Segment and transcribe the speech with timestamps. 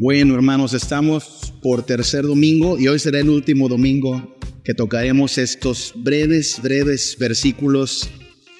[0.00, 5.92] Bueno, hermanos, estamos por tercer domingo y hoy será el último domingo que tocaremos estos
[5.96, 8.08] breves, breves versículos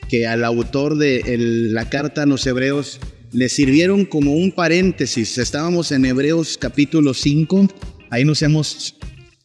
[0.09, 1.23] que al autor de
[1.71, 2.99] la carta a los hebreos
[3.33, 5.39] le sirvieron como un paréntesis.
[5.39, 7.69] Estábamos en Hebreos capítulo 5,
[8.11, 8.97] ahí nos hemos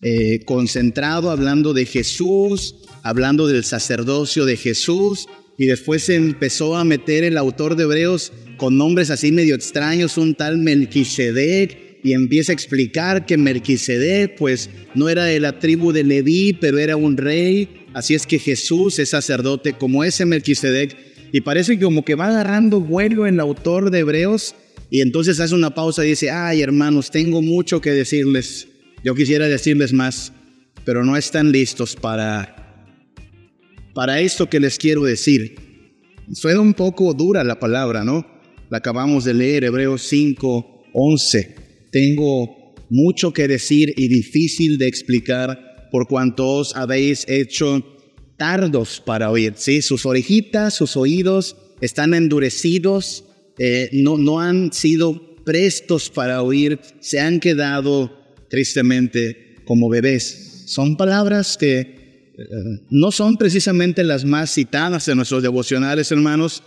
[0.01, 5.27] eh, concentrado hablando de Jesús, hablando del sacerdocio de Jesús,
[5.57, 10.17] y después se empezó a meter el autor de Hebreos con nombres así medio extraños,
[10.17, 15.93] un tal Melquisedec, y empieza a explicar que Melquisedec pues no era de la tribu
[15.93, 21.12] de Leví, pero era un rey, así es que Jesús es sacerdote como ese Melquisedec
[21.33, 24.53] y parece que como que va agarrando vuelo el autor de Hebreos
[24.91, 28.67] y entonces hace una pausa y dice, "Ay, hermanos, tengo mucho que decirles.
[29.03, 30.31] Yo quisiera decirles más,
[30.85, 32.55] pero no están listos para
[33.95, 35.55] para esto que les quiero decir."
[36.33, 38.25] Suena un poco dura la palabra, ¿no?
[38.69, 41.55] La acabamos de leer, Hebreos 5, 11.
[41.91, 47.92] Tengo mucho que decir y difícil de explicar por cuanto os habéis hecho
[48.37, 49.53] tardos para oír.
[49.55, 49.81] ¿sí?
[49.81, 53.25] Sus orejitas, sus oídos están endurecidos,
[53.57, 58.17] eh, no, no han sido prestos para oír, se han quedado
[58.49, 60.63] tristemente como bebés.
[60.67, 62.43] Son palabras que eh,
[62.89, 66.63] no son precisamente las más citadas en nuestros devocionales, hermanos.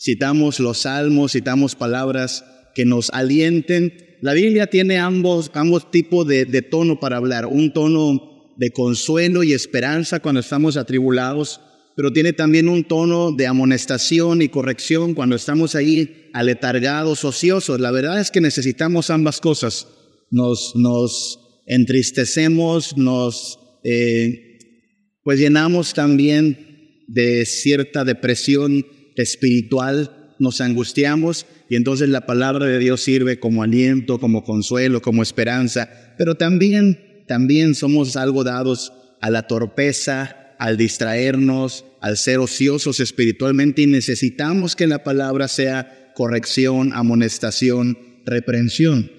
[0.00, 6.44] Citamos los salmos, citamos palabras que nos alienten, la Biblia tiene ambos, ambos tipos de,
[6.44, 11.60] de tono para hablar, un tono de consuelo y esperanza cuando estamos atribulados,
[11.96, 17.80] pero tiene también un tono de amonestación y corrección cuando estamos ahí aletargados, ociosos.
[17.80, 19.86] La verdad es que necesitamos ambas cosas.
[20.30, 24.58] Nos, nos entristecemos, nos eh,
[25.22, 28.84] pues llenamos también de cierta depresión
[29.16, 35.22] espiritual nos angustiamos y entonces la palabra de Dios sirve como aliento, como consuelo, como
[35.22, 43.00] esperanza, pero también, también somos algo dados a la torpeza, al distraernos, al ser ociosos
[43.00, 49.10] espiritualmente y necesitamos que la palabra sea corrección, amonestación, reprensión.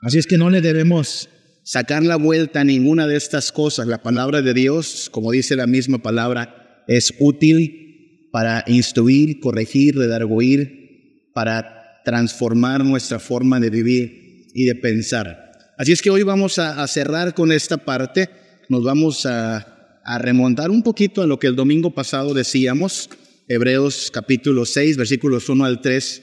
[0.00, 1.28] Así es que no le debemos
[1.62, 3.86] sacar la vuelta a ninguna de estas cosas.
[3.86, 11.30] La palabra de Dios, como dice la misma palabra, es útil para instruir, corregir, redarguir,
[11.34, 15.49] para transformar nuestra forma de vivir y de pensar.
[15.80, 18.28] Así es que hoy vamos a, cerrar con esta parte,
[18.68, 23.08] nos vamos a, remontar un poquito a lo que el domingo pasado decíamos,
[23.48, 26.22] Hebreos capítulo 6, versículos 1 al 3,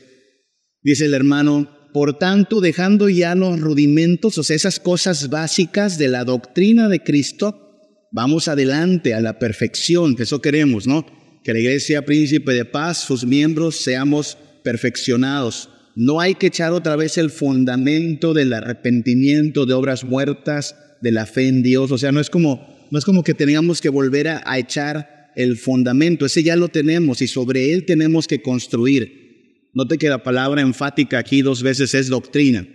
[0.84, 6.09] dice el hermano, por tanto, dejando ya los rudimentos, o sea, esas cosas básicas de
[6.09, 7.79] la doctrina de Cristo,
[8.12, 11.03] vamos adelante a la perfección, que eso queremos, ¿no?
[11.44, 15.72] que la iglesia príncipe de paz, sus miembros, seamos perfeccionados.
[16.00, 21.25] No hay que echar otra vez el fundamento del arrepentimiento de obras muertas, de la
[21.25, 21.91] fe en Dios.
[21.91, 25.31] O sea, no es como, no es como que tengamos que volver a, a echar
[25.36, 26.28] el fundamento.
[26.28, 29.69] Ese ya lo tenemos y sobre él tenemos que construir.
[29.74, 32.68] Note que la palabra enfática aquí dos veces es doctrina.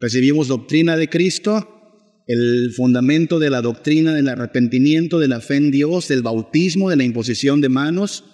[0.00, 5.70] Recibimos doctrina de Cristo, el fundamento de la doctrina del arrepentimiento, de la fe en
[5.70, 8.24] Dios, del bautismo, de la imposición de manos,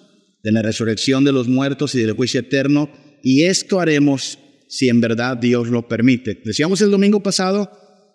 [0.45, 2.89] de la resurrección de los muertos y del juicio eterno.
[3.23, 4.39] Y esto haremos
[4.69, 6.41] si en verdad Dios lo permite.
[6.45, 7.71] Decíamos el domingo pasado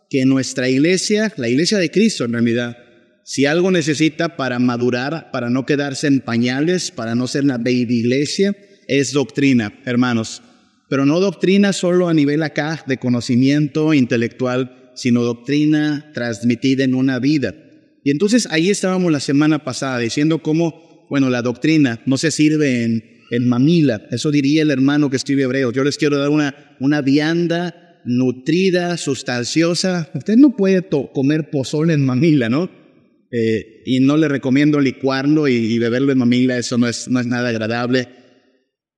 [0.10, 2.78] que nuestra iglesia, la iglesia de Cristo en realidad,
[3.24, 8.00] si algo necesita para madurar, para no quedarse en pañales, para no ser una baby
[8.00, 8.56] iglesia,
[8.88, 10.42] es doctrina, hermanos.
[10.90, 17.20] Pero no doctrina solo a nivel acá de conocimiento intelectual, sino doctrina transmitida en una
[17.20, 17.54] vida.
[18.04, 22.84] Y entonces ahí estábamos la semana pasada diciendo cómo, bueno, la doctrina no se sirve
[22.84, 25.72] en, en mamila, eso diría el hermano que escribe hebreo.
[25.72, 30.10] Yo les quiero dar una, una vianda nutrida, sustanciosa.
[30.14, 32.70] Usted no puede comer pozole en mamila, ¿no?
[33.32, 37.28] Eh, y no le recomiendo licuarlo y, beberlo en mamila, eso no es, no es
[37.28, 38.08] nada agradable.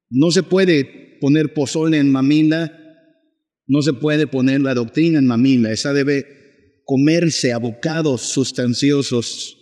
[0.10, 2.80] No se puede poner pozole en mamila
[3.70, 9.56] no se puede poner la doctrina en mamila, esa debe comerse a bocados sustanciosos.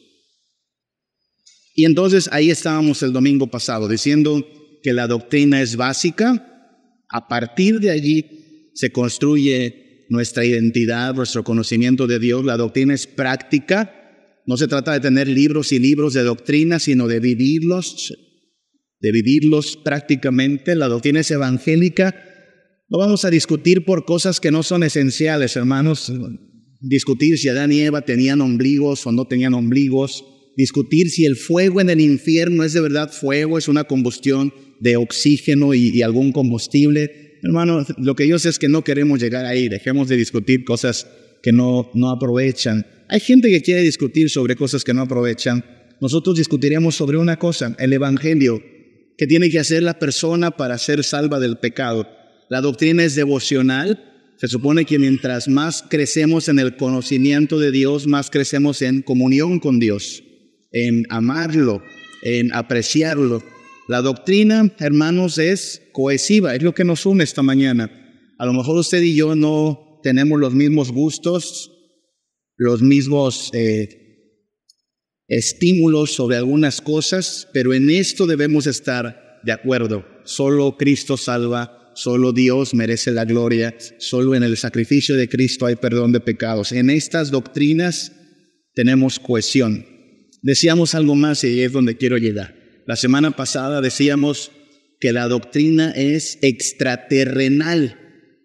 [1.75, 4.47] Y entonces ahí estábamos el domingo pasado diciendo
[4.83, 6.47] que la doctrina es básica,
[7.09, 13.07] a partir de allí se construye nuestra identidad, nuestro conocimiento de Dios, la doctrina es
[13.07, 13.93] práctica,
[14.45, 18.13] no se trata de tener libros y libros de doctrina, sino de vivirlos,
[18.99, 22.15] de vivirlos prácticamente, la doctrina es evangélica,
[22.89, 26.11] No vamos a discutir por cosas que no son esenciales, hermanos.
[26.79, 30.23] Discutir si Adán y Eva tenían ombligos o no tenían ombligos.
[30.57, 34.97] Discutir si el fuego en el infierno es de verdad fuego, es una combustión de
[34.97, 37.37] oxígeno y, algún combustible.
[37.43, 39.69] Hermano, lo que yo sé es que no queremos llegar ahí.
[39.69, 41.05] Dejemos de discutir cosas
[41.43, 42.87] que no, no aprovechan.
[43.07, 45.63] Hay gente que quiere discutir sobre cosas que no aprovechan.
[46.01, 48.59] Nosotros discutiremos sobre una cosa, el Evangelio,
[49.15, 52.07] que tiene que hacer la persona para ser salva del pecado.
[52.49, 54.03] La doctrina es devocional.
[54.37, 59.59] Se supone que mientras más crecemos en el conocimiento de Dios, más crecemos en comunión
[59.59, 60.23] con Dios,
[60.85, 61.81] en amarlo,
[62.21, 63.43] en apreciarlo.
[63.87, 67.89] La doctrina, hermanos, es cohesiva, es lo que nos une esta mañana.
[68.37, 71.71] A lo mejor usted y yo no tenemos los mismos gustos,
[72.55, 73.89] los mismos eh,
[75.27, 80.05] estímulos sobre algunas cosas, pero en esto debemos estar de acuerdo.
[80.25, 85.77] Solo Cristo salva, Solo Dios merece la gloria, solo en el sacrificio de Cristo hay
[85.77, 86.71] perdón de pecados.
[86.71, 88.11] En estas doctrinas
[88.75, 89.96] tenemos cohesión.
[90.47, 92.55] Decíamos algo más y es donde quiero llegar.
[92.85, 94.49] La semana pasada decíamos
[94.97, 97.99] que la doctrina es extraterrenal.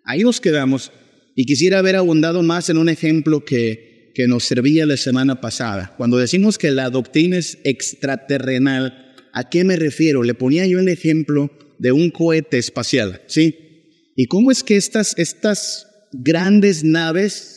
[0.05, 0.91] Ahí nos quedamos
[1.37, 5.95] y quisiera haber abundado más en un ejemplo que, que nos servía la semana pasada.
[5.97, 10.25] Cuando decimos que la doctrina es extraterrenal, ¿a qué me refiero?
[10.25, 13.55] Le ponía yo el ejemplo de un cohete espacial, ¿sí?
[14.17, 17.52] ¿Y cómo es que estas, estas grandes naves,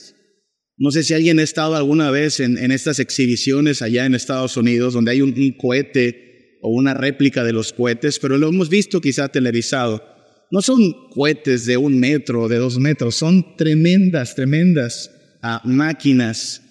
[0.77, 4.93] no sé si alguien ha estado alguna vez en, estas exhibiciones allá en Estados Unidos,
[4.93, 9.29] donde hay un, cohete o una réplica de los cohetes, pero lo hemos visto quizá
[9.29, 10.03] televisado.
[10.51, 15.11] No son cohetes de un metro o de dos metros, son tremendas, tremendas
[15.41, 16.61] ah, máquinas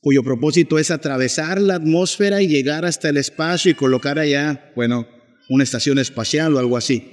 [0.00, 5.06] cuyo propósito es atravesar la atmósfera y llegar hasta el espacio y colocar allá, bueno,
[5.48, 7.04] una estación espacial o algo así.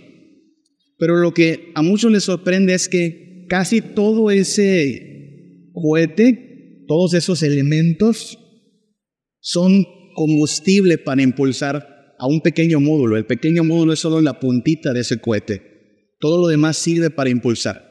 [0.98, 5.19] Pero lo que a muchos les sorprende es que casi todo ese
[5.82, 8.40] cohete, todos esos elementos,
[9.40, 9.86] son
[10.16, 13.18] combustible para impulsar a un pequeño módulo.
[13.18, 15.62] El pequeño módulo es solo la puntita de ese cohete.
[16.20, 17.90] Todo lo demás sirve para impulsar.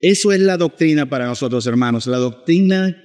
[0.00, 2.06] Eso es la doctrina para nosotros, hermanos.
[2.06, 3.02] La doctrina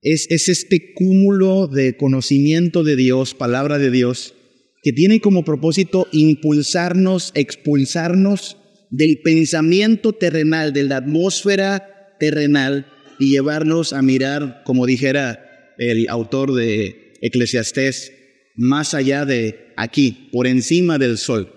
[0.00, 4.34] es, es este cúmulo de conocimiento de Dios, palabra de Dios,
[4.82, 8.56] que tiene como propósito impulsarnos, expulsarnos
[8.90, 12.86] del pensamiento terrenal, de la atmósfera terrenal
[13.22, 18.12] y llevarnos a mirar, como dijera el autor de Eclesiastés,
[18.56, 21.52] más allá de aquí, por encima del sol.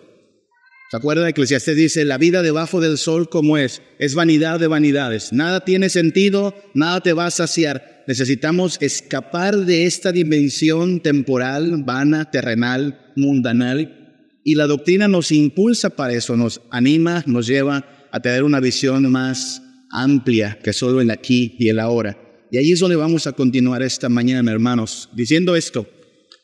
[0.92, 1.28] ¿Se acuerda?
[1.28, 5.34] Eclesiastés dice, la vida debajo del sol como es, es vanidad de vanidades.
[5.34, 8.04] Nada tiene sentido, nada te va a saciar.
[8.08, 14.30] Necesitamos escapar de esta dimensión temporal, vana, terrenal, mundanal.
[14.44, 19.12] Y la doctrina nos impulsa para eso, nos anima, nos lleva a tener una visión
[19.12, 22.18] más amplia que solo el aquí y el ahora.
[22.52, 25.88] Y ahí es donde vamos a continuar esta mañana, hermanos, diciendo esto.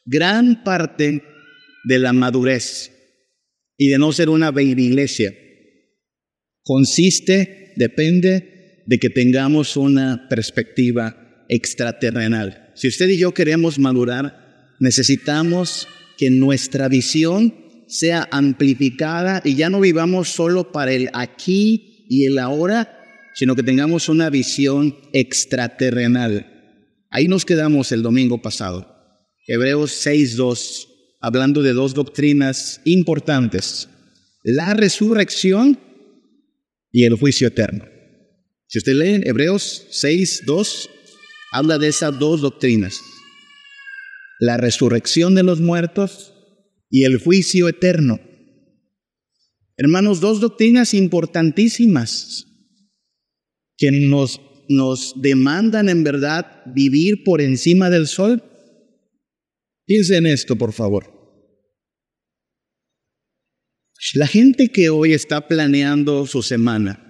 [0.05, 1.23] Gran parte
[1.83, 2.91] de la madurez
[3.77, 5.33] y de no ser una iglesia
[6.63, 12.71] consiste, depende de que tengamos una perspectiva extraterrenal.
[12.75, 17.55] Si usted y yo queremos madurar, necesitamos que nuestra visión
[17.88, 23.00] sea amplificada y ya no vivamos solo para el aquí y el ahora,
[23.33, 26.47] sino que tengamos una visión extraterrenal.
[27.09, 28.95] Ahí nos quedamos el domingo pasado.
[29.47, 30.88] Hebreos 6.2,
[31.19, 33.89] hablando de dos doctrinas importantes,
[34.43, 35.79] la resurrección
[36.91, 37.85] y el juicio eterno.
[38.67, 40.89] Si usted lee Hebreos 6.2,
[41.51, 43.01] habla de esas dos doctrinas
[44.41, 46.33] la resurrección de los muertos
[46.89, 48.19] y el juicio eterno.
[49.77, 52.47] Hermanos, dos doctrinas importantísimas
[53.81, 58.43] que nos, nos demandan en verdad vivir por encima del sol.
[59.88, 61.11] Piensen en esto, por favor.
[64.13, 67.07] La gente que hoy está planeando su semana,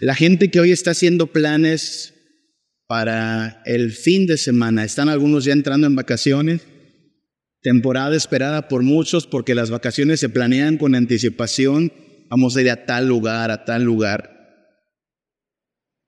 [0.00, 2.14] la gente que hoy está haciendo planes
[2.86, 4.84] para el fin de semana.
[4.84, 6.62] Están algunos ya entrando en vacaciones,
[7.60, 11.92] temporada esperada por muchos porque las vacaciones se planean con anticipación.
[12.30, 14.30] Vamos a ir a tal lugar, a tal lugar.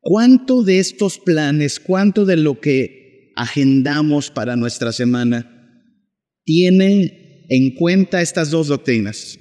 [0.00, 5.52] ¿Cuánto de estos planes, cuánto de lo que agendamos para nuestra semana
[6.44, 9.38] tiene en cuenta estas dos doctrinas?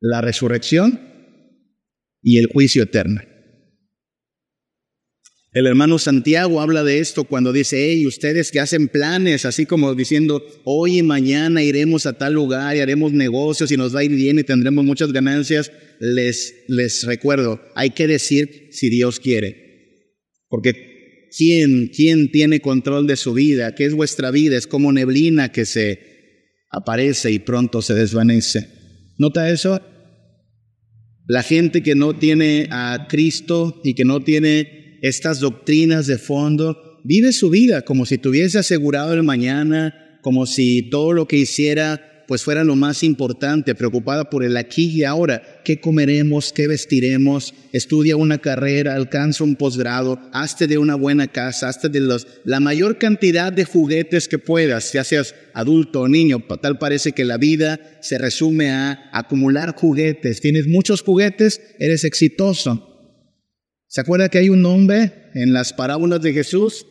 [0.00, 1.00] La resurrección
[2.22, 3.20] y el juicio eterno.
[5.56, 9.94] El hermano Santiago habla de esto cuando dice, hey, ustedes que hacen planes, así como
[9.94, 14.04] diciendo, hoy y mañana iremos a tal lugar y haremos negocios y nos va a
[14.04, 15.72] ir bien y tendremos muchas ganancias.
[15.98, 20.12] les, les recuerdo, hay que decir si Dios quiere.
[20.50, 23.74] Porque ¿quién, ¿quién tiene control de su vida?
[23.74, 24.58] ¿Qué es vuestra vida?
[24.58, 26.00] Es como neblina que se
[26.70, 28.68] aparece y pronto se desvanece.
[29.16, 29.80] ¿Nota eso?
[31.26, 37.00] La gente que no tiene a Cristo y que no tiene estas doctrinas de fondo,
[37.04, 42.16] vive su vida como si tuviese asegurado el mañana, como si todo lo que hiciera
[42.26, 45.60] pues fuera lo más importante, preocupada por el aquí y ahora.
[45.64, 46.52] ¿Qué comeremos?
[46.52, 47.54] ¿Qué vestiremos?
[47.72, 52.60] Estudia una carrera, alcanza un posgrado, hazte de una buena casa, hazte de los, la
[52.60, 56.44] mayor cantidad de juguetes que puedas, ya seas adulto o niño.
[56.60, 60.40] Tal parece que la vida se resume a acumular juguetes.
[60.40, 62.95] Tienes muchos juguetes, eres exitoso.
[63.96, 66.86] ¿Se acuerda que hay un hombre en las parábolas de Jesús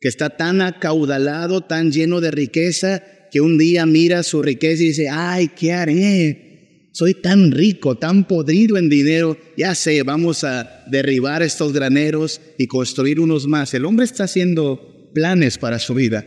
[0.00, 4.86] que está tan acaudalado, tan lleno de riqueza, que un día mira su riqueza y
[4.86, 6.90] dice, ay, ¿qué haré?
[6.92, 12.68] Soy tan rico, tan podrido en dinero, ya sé, vamos a derribar estos graneros y
[12.68, 13.74] construir unos más.
[13.74, 16.24] El hombre está haciendo planes para su vida,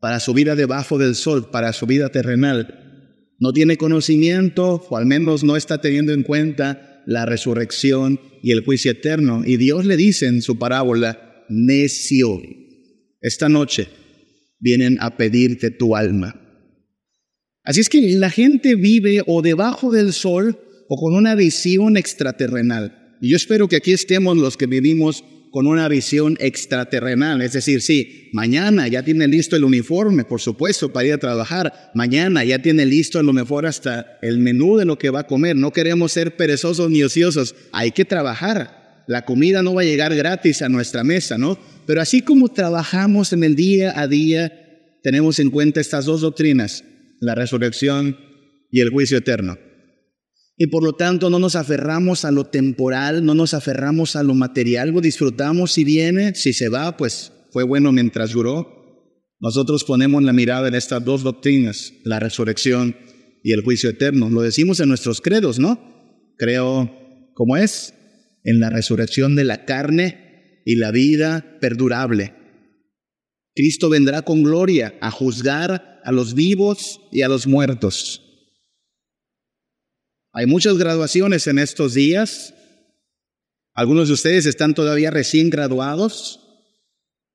[0.00, 3.32] para su vida debajo del sol, para su vida terrenal.
[3.38, 8.64] No tiene conocimiento, o al menos no está teniendo en cuenta la resurrección y el
[8.64, 9.42] juicio eterno.
[9.46, 12.42] Y Dios le dice en su parábola, necio,
[13.20, 13.88] esta noche
[14.58, 16.42] vienen a pedirte tu alma.
[17.64, 20.58] Así es que la gente vive o debajo del sol
[20.88, 23.16] o con una visión extraterrenal.
[23.20, 27.40] Y yo espero que aquí estemos los que vivimos con una visión extraterrenal.
[27.42, 31.90] Es decir, sí, mañana ya tiene listo el uniforme, por supuesto, para ir a trabajar.
[31.94, 35.26] Mañana ya tiene listo a lo mejor hasta el menú de lo que va a
[35.26, 35.56] comer.
[35.56, 37.54] No queremos ser perezosos ni ociosos.
[37.72, 39.04] Hay que trabajar.
[39.06, 41.58] La comida no va a llegar gratis a nuestra mesa, ¿no?
[41.86, 44.52] Pero así como trabajamos en el día a día,
[45.02, 46.82] tenemos en cuenta estas dos doctrinas,
[47.20, 48.16] la resurrección
[48.72, 49.56] y el juicio eterno.
[50.56, 54.34] Y por lo tanto no nos aferramos a lo temporal, no nos aferramos a lo
[54.34, 58.74] material, lo disfrutamos si viene, si se va, pues fue bueno mientras duró.
[59.38, 62.96] Nosotros ponemos la mirada en estas dos doctrinas, la resurrección
[63.42, 64.30] y el juicio eterno.
[64.30, 65.78] Lo decimos en nuestros credos, ¿no?
[66.38, 66.90] Creo,
[67.34, 67.92] ¿cómo es?
[68.42, 72.32] En la resurrección de la carne y la vida perdurable.
[73.54, 78.25] Cristo vendrá con gloria a juzgar a los vivos y a los muertos.
[80.38, 82.52] Hay muchas graduaciones en estos días.
[83.72, 86.40] Algunos de ustedes están todavía recién graduados.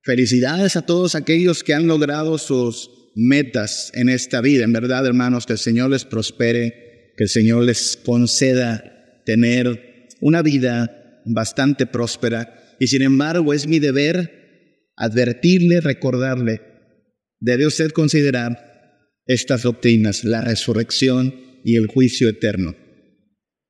[0.03, 4.65] Felicidades a todos aquellos que han logrado sus metas en esta vida.
[4.65, 8.84] En verdad, hermanos, que el Señor les prospere, que el Señor les conceda
[9.25, 16.62] tener una vida bastante próspera y sin embargo es mi deber advertirle, recordarle,
[17.39, 22.75] debe usted considerar estas doctrinas, la resurrección y el juicio eterno.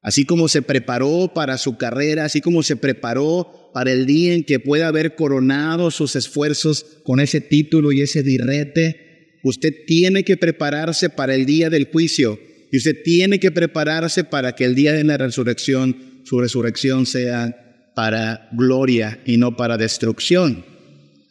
[0.02, 4.44] Así como se preparó para su carrera, así como se preparó para el día en
[4.44, 10.38] que pueda haber coronado sus esfuerzos con ese título y ese direte, usted tiene que
[10.38, 12.40] prepararse para el día del juicio
[12.72, 17.92] y usted tiene que prepararse para que el día de la resurrección, su resurrección sea
[17.96, 20.66] para gloria y no para destrucción.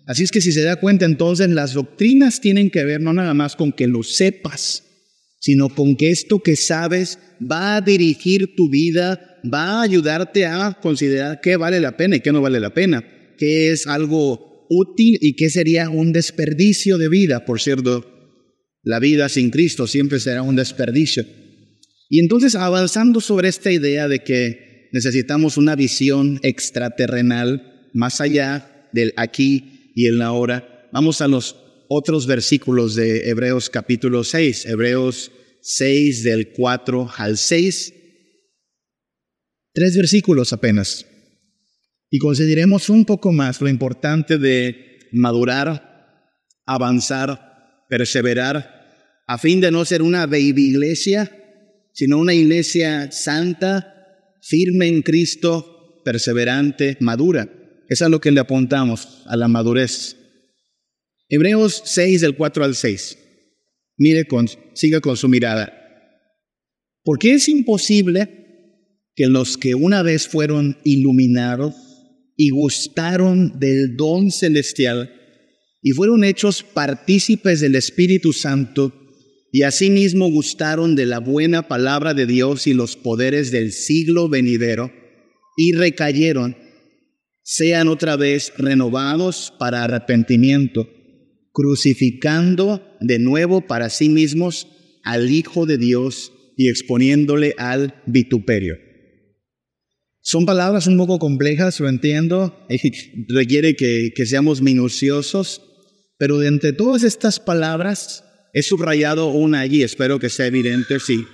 [0.07, 3.35] Así es que si se da cuenta, entonces las doctrinas tienen que ver no nada
[3.35, 4.85] más con que lo sepas,
[5.41, 10.79] sino con que esto que sabes va a dirigir tu vida, va a ayudarte a
[10.81, 13.03] considerar qué vale la pena y qué no vale la pena,
[13.39, 17.45] qué es algo útil y qué sería un desperdicio de vida.
[17.45, 18.07] Por cierto,
[18.83, 21.25] la vida sin Cristo siempre será un desperdicio.
[22.11, 29.15] Y entonces avanzando sobre esta idea de que necesitamos una visión extraterrenal más allá del
[29.17, 30.89] aquí y el ahora.
[30.93, 31.57] Vamos a los
[31.93, 37.95] otros versículos de Hebreos capítulo 6, Hebreos 6 del 4 al 6.
[39.75, 41.05] Tres versículos apenas.
[42.09, 46.31] Y consideremos un poco más lo importante de madurar,
[46.65, 51.29] avanzar, perseverar, a fin de no ser una baby iglesia,
[51.93, 57.49] sino una iglesia santa, firme en Cristo, perseverante, madura.
[57.89, 60.20] Eso es lo que le apuntamos, a la madurez.
[61.31, 63.17] Hebreos 6 del 4 al 6.
[63.97, 65.73] Mire, con, siga con su mirada.
[67.05, 68.29] Porque es imposible
[69.15, 71.75] que los que una vez fueron iluminados
[72.37, 75.13] y gustaron del don celestial
[75.83, 78.93] y fueron hechos partícipes del Espíritu Santo,
[79.53, 84.93] y asimismo gustaron de la buena palabra de Dios y los poderes del siglo venidero,
[85.57, 86.57] y recayeron,
[87.43, 90.89] sean otra vez renovados para arrepentimiento,
[91.53, 94.69] crucificando de nuevo para sí mismos
[95.03, 98.77] al Hijo de Dios y exponiéndole al vituperio.
[100.23, 102.67] Son palabras un poco complejas, lo entiendo,
[103.29, 105.63] requiere que, que seamos minuciosos,
[106.19, 111.25] pero de entre todas estas palabras he subrayado una allí, espero que sea evidente, sí.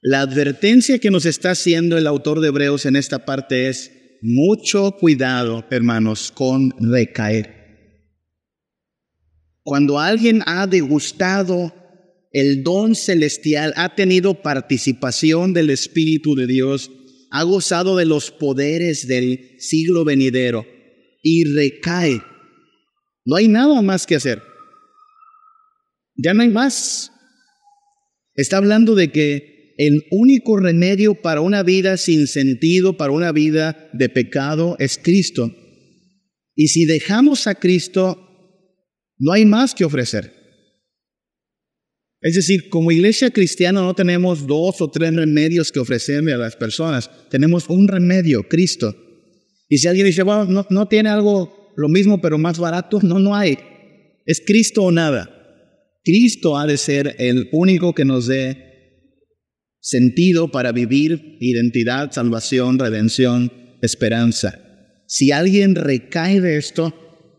[0.00, 4.96] La advertencia que nos está haciendo el autor de Hebreos en esta parte es mucho
[4.98, 7.61] cuidado, hermanos, con recaer.
[9.62, 11.72] Cuando alguien ha degustado
[12.32, 16.90] el don celestial, ha tenido participación del Espíritu de Dios,
[17.30, 20.66] ha gozado de los poderes del siglo venidero
[21.22, 22.22] y recae.
[23.24, 24.42] No hay nada más que hacer.
[26.16, 27.12] Ya no hay más.
[28.34, 33.90] Está hablando de que el único remedio para una vida sin sentido, para una vida
[33.92, 35.54] de pecado, es Cristo.
[36.54, 38.31] Y si dejamos a Cristo,
[39.22, 40.32] no hay más que ofrecer.
[42.20, 46.56] Es decir, como iglesia cristiana no tenemos dos o tres remedios que ofrecerle a las
[46.56, 48.96] personas, tenemos un remedio, Cristo.
[49.68, 53.20] Y si alguien dice, bueno, no, no tiene algo lo mismo pero más barato, no,
[53.20, 53.58] no hay.
[54.26, 55.30] Es Cristo o nada.
[56.02, 58.72] Cristo ha de ser el único que nos dé
[59.80, 63.52] sentido para vivir, identidad, salvación, redención,
[63.82, 64.58] esperanza.
[65.06, 66.92] Si alguien recae de esto,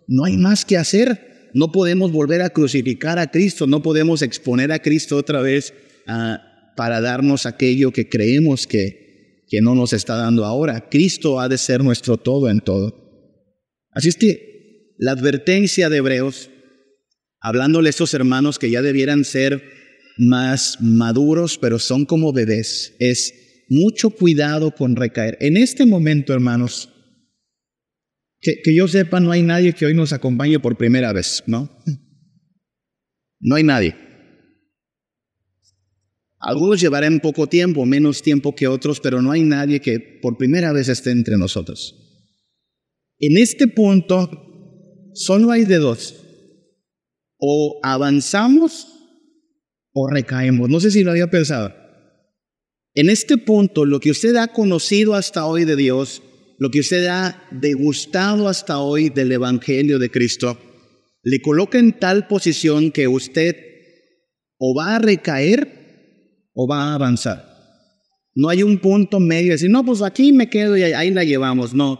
[0.07, 4.71] no hay más que hacer no podemos volver a crucificar a Cristo, no podemos exponer
[4.71, 5.73] a Cristo otra vez
[6.07, 10.89] ah, para darnos aquello que creemos que, que no nos está dando ahora.
[10.89, 13.03] Cristo ha de ser nuestro todo en todo.
[13.91, 16.49] Así es que la advertencia de Hebreos,
[17.39, 19.63] hablándole a estos hermanos que ya debieran ser
[20.17, 23.33] más maduros, pero son como bebés, es
[23.69, 25.37] mucho cuidado con recaer.
[25.41, 26.92] En este momento, hermanos,
[28.43, 31.69] que, yo sepa, no hay nadie que hoy nos acompañe por primera vez, ¿no?
[33.39, 33.95] No hay nadie.
[36.39, 40.73] Algunos llevarán poco tiempo, menos tiempo que otros, pero no hay nadie que por primera
[40.73, 41.95] vez esté entre nosotros.
[43.19, 44.29] En este punto,
[45.13, 46.15] solo hay de dos.
[47.37, 48.87] O avanzamos
[49.93, 50.69] o recaemos.
[50.69, 51.73] No sé si lo había pensado.
[52.93, 56.21] En este punto, lo que usted ha conocido hasta hoy de Dios
[56.57, 60.59] lo que usted ha degustado hasta hoy del Evangelio de Cristo,
[61.23, 63.55] le coloca en tal posición que usted
[64.57, 67.53] o va a recaer o va a avanzar.
[68.35, 71.23] No hay un punto medio de decir, no, pues aquí me quedo y ahí la
[71.23, 71.73] llevamos.
[71.73, 71.99] No.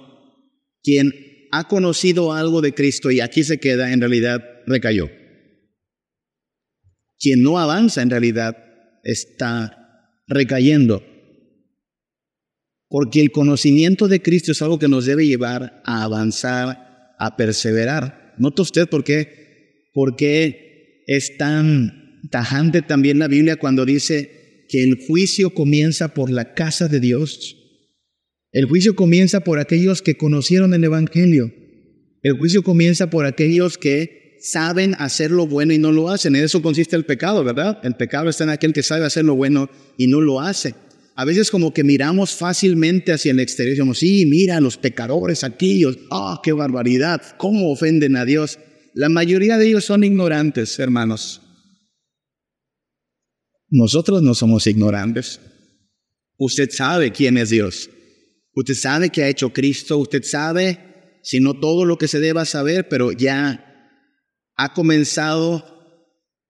[0.81, 1.11] Quien
[1.51, 5.09] ha conocido algo de Cristo y aquí se queda, en realidad recayó.
[7.19, 8.57] Quien no avanza, en realidad
[9.03, 9.77] está
[10.27, 11.03] recayendo
[12.93, 18.35] porque el conocimiento de Cristo es algo que nos debe llevar a avanzar, a perseverar.
[18.37, 21.01] ¿Nota usted por qué?
[21.07, 26.87] Es tan tajante también la Biblia cuando dice que el juicio comienza por la casa
[26.87, 27.57] de Dios.
[28.51, 31.51] El juicio comienza por aquellos que conocieron el Evangelio.
[32.21, 36.35] El juicio comienza por aquellos que saben hacer lo bueno y no lo hacen.
[36.35, 37.79] En eso consiste el pecado, ¿verdad?
[37.83, 40.75] El pecado está en aquel que sabe hacer lo bueno y no lo hace
[41.15, 45.43] a veces como que miramos fácilmente hacia el exterior y decimos, sí, mira, los pecadores
[45.43, 48.57] aquellos, ah, qué barbaridad, cómo ofenden a Dios.
[48.95, 51.41] La mayoría de ellos son ignorantes, hermanos.
[53.69, 55.39] Nosotros no somos ignorantes.
[56.37, 57.89] Usted sabe quién es Dios.
[58.55, 59.97] Usted sabe qué ha hecho Cristo.
[59.99, 63.91] Usted sabe, si no todo lo que se deba saber, pero ya
[64.55, 65.63] ha comenzado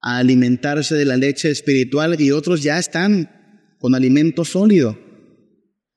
[0.01, 3.42] a alimentarse de la leche espiritual y otros ya están
[3.83, 4.97] con alimento sólido.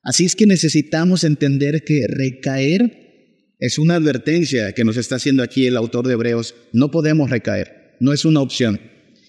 [0.03, 5.69] Así es que necesitamos entender que recaer es una advertencia que nos está haciendo aquí
[5.69, 6.57] el autor de Hebreos.
[6.73, 8.81] No podemos recaer, no es una opción.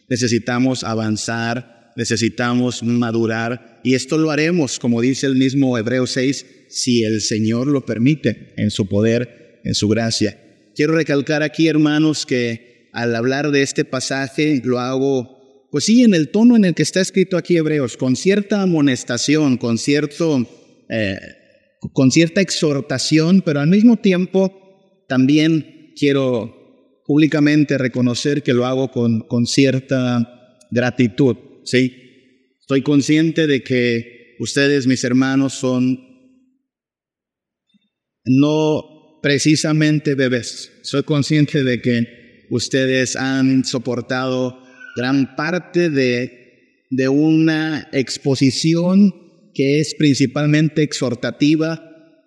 [0.10, 7.04] Necesitamos avanzar, necesitamos madurar y esto lo haremos, como dice el mismo Hebreos 6, si
[7.04, 10.36] el Señor lo permite, en su poder, en su gracia.
[10.74, 15.37] Quiero recalcar aquí, hermanos, que al hablar de este pasaje lo hago
[15.72, 19.58] pues sí, en el tono en el que está escrito aquí Hebreos, con cierta amonestación,
[19.58, 20.48] con, cierto,
[20.90, 21.18] eh,
[21.94, 29.22] con cierta exhortación, pero al mismo tiempo también quiero públicamente reconocer que lo hago con,
[29.22, 31.94] con cierta gratitud, ¿sí?
[32.60, 36.00] Estoy consciente de que ustedes, mis hermanos, son
[38.26, 40.72] no precisamente bebés.
[40.84, 44.67] Soy consciente de que ustedes han soportado
[44.98, 49.14] gran parte de, de una exposición
[49.54, 51.84] que es principalmente exhortativa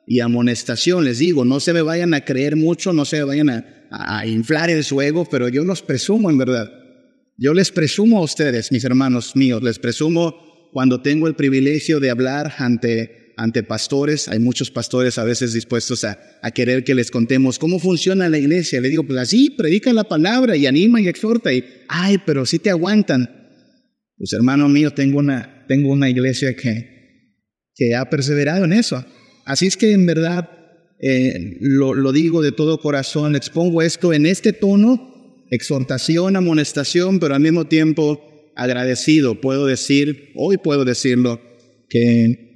[0.06, 1.04] y amonestación.
[1.04, 3.50] Les digo, no se me vayan a creer mucho, no se me vayan
[3.90, 6.68] a, inflar el su ego, pero yo los presumo en verdad.
[7.36, 12.10] Yo les presumo a ustedes, mis hermanos míos, les presumo cuando tengo el privilegio de
[12.10, 14.28] hablar ante ante pastores.
[14.28, 18.36] Hay muchos pastores a veces dispuestos a, a, querer que les contemos cómo funciona la
[18.36, 18.82] iglesia.
[18.82, 21.50] Le digo, pues así, predica la palabra y anima y exhorta.
[21.52, 23.30] Y, ay, pero si te aguantan.
[24.18, 27.34] Pues hermano mío, tengo una, tengo una iglesia que,
[27.74, 29.02] que ha perseverado en eso.
[29.46, 30.50] Así es que en verdad
[31.00, 37.34] eh, lo, lo digo de todo corazón, expongo esto en este tono, exhortación, amonestación, pero
[37.34, 39.40] al mismo tiempo agradecido.
[39.40, 41.40] Puedo decir, hoy puedo decirlo,
[41.88, 42.49] que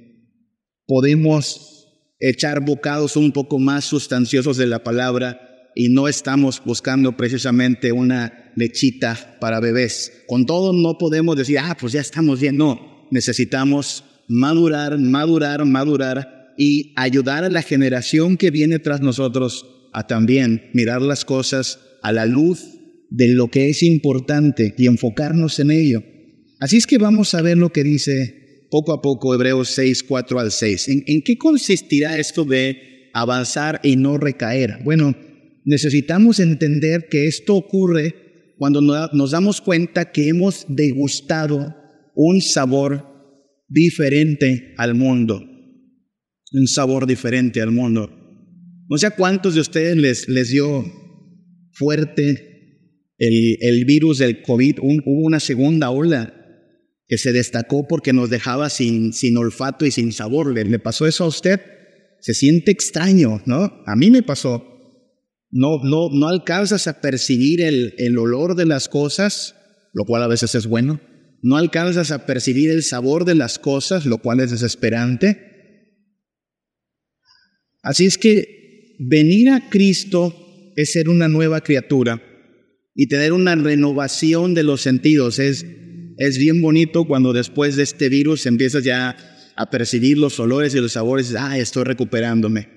[0.87, 1.87] podemos
[2.19, 8.51] echar bocados un poco más sustanciosos de la palabra y no estamos buscando precisamente una
[8.55, 10.23] lechita para bebés.
[10.27, 12.57] Con todo no podemos decir, ah, pues ya estamos bien.
[12.57, 20.07] No, necesitamos madurar, madurar, madurar y ayudar a la generación que viene tras nosotros a
[20.07, 22.63] también mirar las cosas a la luz
[23.09, 26.03] de lo que es importante y enfocarnos en ello.
[26.59, 30.39] Así es que vamos a ver lo que dice poco a poco Hebreos 6, 4
[30.39, 30.87] al 6.
[31.07, 34.79] ¿En, qué consistirá esto de avanzar y no recaer?
[34.83, 35.15] Bueno,
[35.63, 41.75] necesitamos entender que esto ocurre cuando nos damos cuenta que hemos degustado
[42.15, 43.05] un sabor
[43.67, 45.41] diferente al mundo.
[46.51, 48.09] Un sabor diferente al mundo.
[48.87, 50.85] No sé a cuántos de ustedes les, dio
[51.73, 56.44] fuerte el virus del COVID, hubo una segunda ola
[57.07, 60.53] que se destacó porque nos dejaba sin, sin olfato y sin sabor.
[60.53, 61.61] ¿Le, pasó eso a usted?
[62.19, 63.83] Se siente extraño, ¿no?
[63.85, 64.63] A mí me pasó.
[65.51, 69.55] No, no, no alcanzas a percibir el, el olor de las cosas,
[69.93, 70.99] lo cual a veces es bueno.
[71.41, 75.45] No alcanzas a percibir el sabor de las cosas, lo cual es desesperante.
[77.83, 80.33] Así es que venir a Cristo
[80.75, 82.21] es ser una nueva criatura
[82.95, 85.65] y tener una renovación de los sentidos, es
[86.17, 89.15] es bien bonito cuando después de este virus empiezas ya
[89.55, 92.69] a percibir los olores y los sabores, ah, estoy recuperándome.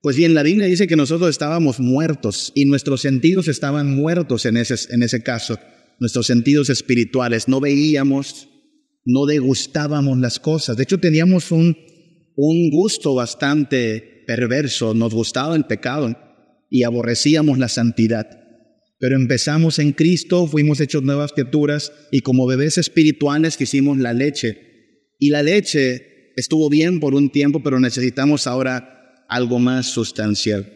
[0.00, 4.56] Pues bien, la Biblia dice que nosotros estábamos muertos y nuestros sentidos estaban muertos en
[4.56, 5.58] ese, en ese caso,
[6.00, 7.46] nuestros sentidos espirituales.
[7.46, 8.48] No veíamos,
[9.04, 10.76] no degustábamos las cosas.
[10.76, 11.76] De hecho, teníamos un,
[12.34, 16.16] un gusto bastante perverso, nos gustaba el pecado
[16.68, 18.41] y aborrecíamos la santidad.
[19.02, 25.08] Pero empezamos en Cristo, fuimos hechos nuevas criaturas y como bebés espirituales quisimos la leche.
[25.18, 30.72] Y la leche estuvo bien por un tiempo, pero necesitamos ahora algo más sustancial.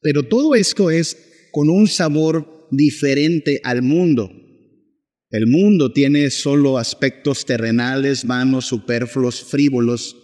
[0.00, 4.30] Pero todo esto es con un sabor diferente al mundo.
[5.28, 10.16] El mundo tiene solo aspectos terrenales, vanos, superfluos, frívolos.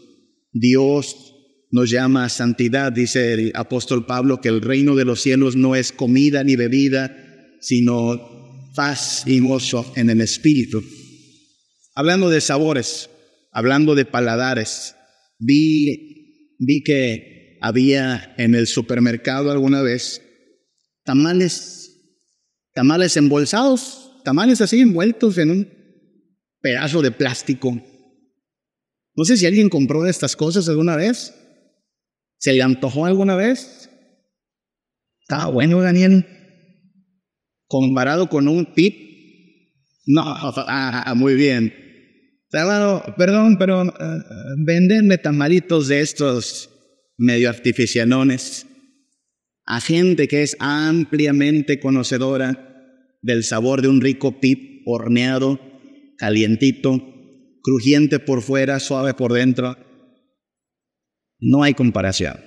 [0.50, 1.34] Dios
[1.70, 5.76] nos llama a santidad, dice el apóstol Pablo, que el reino de los cielos no
[5.76, 7.20] es comida ni bebida,
[7.64, 10.84] sino paz y gozo en el espíritu.
[11.94, 13.08] Hablando de sabores,
[13.52, 14.94] hablando de paladares,
[15.38, 20.20] vi, vi que había en el supermercado alguna vez
[21.04, 22.02] tamales,
[22.74, 25.68] tamales embolsados, tamales así envueltos en un
[26.60, 27.82] pedazo de plástico.
[29.14, 31.34] No sé si alguien compró estas cosas alguna vez.
[32.36, 33.88] ¿Se le antojó alguna vez?
[35.22, 36.26] Estaba bueno, Daniel
[37.66, 38.94] comparado con un pit,
[40.06, 41.72] no, ah, muy bien.
[42.50, 43.90] perdón, pero uh,
[44.64, 46.70] venderme tamalitos de estos
[47.16, 48.66] medio artificianones
[49.66, 55.58] a gente que es ampliamente conocedora del sabor de un rico pit horneado,
[56.18, 57.00] calientito,
[57.62, 59.76] crujiente por fuera, suave por dentro.
[61.38, 62.38] No hay comparación.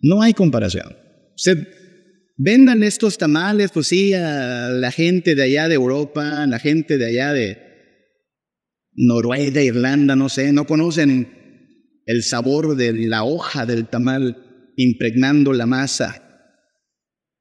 [0.00, 0.94] No hay comparación.
[1.34, 1.66] Usted
[2.38, 6.96] vendan estos tamales, pues sí, a la gente de allá de Europa, a la gente
[6.96, 7.58] de allá de
[8.94, 15.66] Noruega, Irlanda, no sé, no conocen el sabor de la hoja del tamal impregnando la
[15.66, 16.24] masa.